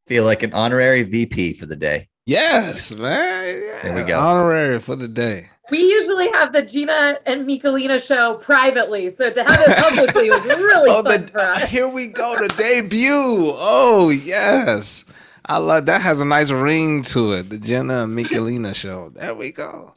[0.06, 2.08] Feel like an honorary VP for the day.
[2.24, 3.62] Yes, man.
[3.62, 3.82] Yeah.
[3.82, 4.18] There we go.
[4.18, 5.48] Honorary for the day.
[5.70, 10.44] We usually have the Jenna and Michaelina show privately, so to have it publicly was
[10.44, 11.68] really oh, fun the, for us.
[11.68, 13.10] Here we go, the debut.
[13.10, 15.04] Oh yes,
[15.46, 16.02] I love that.
[16.02, 17.50] Has a nice ring to it.
[17.50, 19.08] The Jenna and Michaelina show.
[19.10, 19.92] There we go.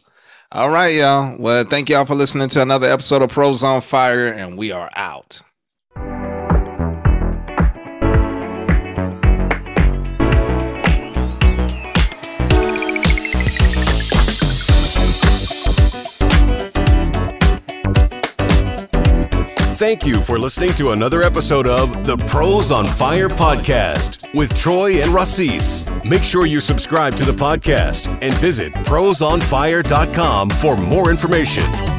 [0.51, 1.36] All right, y'all.
[1.38, 4.89] Well, thank y'all for listening to another episode of Pros on Fire, and we are
[4.95, 5.41] out.
[19.86, 24.93] Thank you for listening to another episode of the Pros on Fire podcast with Troy
[24.93, 25.86] and Rasis.
[26.03, 31.94] Make sure you subscribe to the podcast and visit prosonfire.com for more information.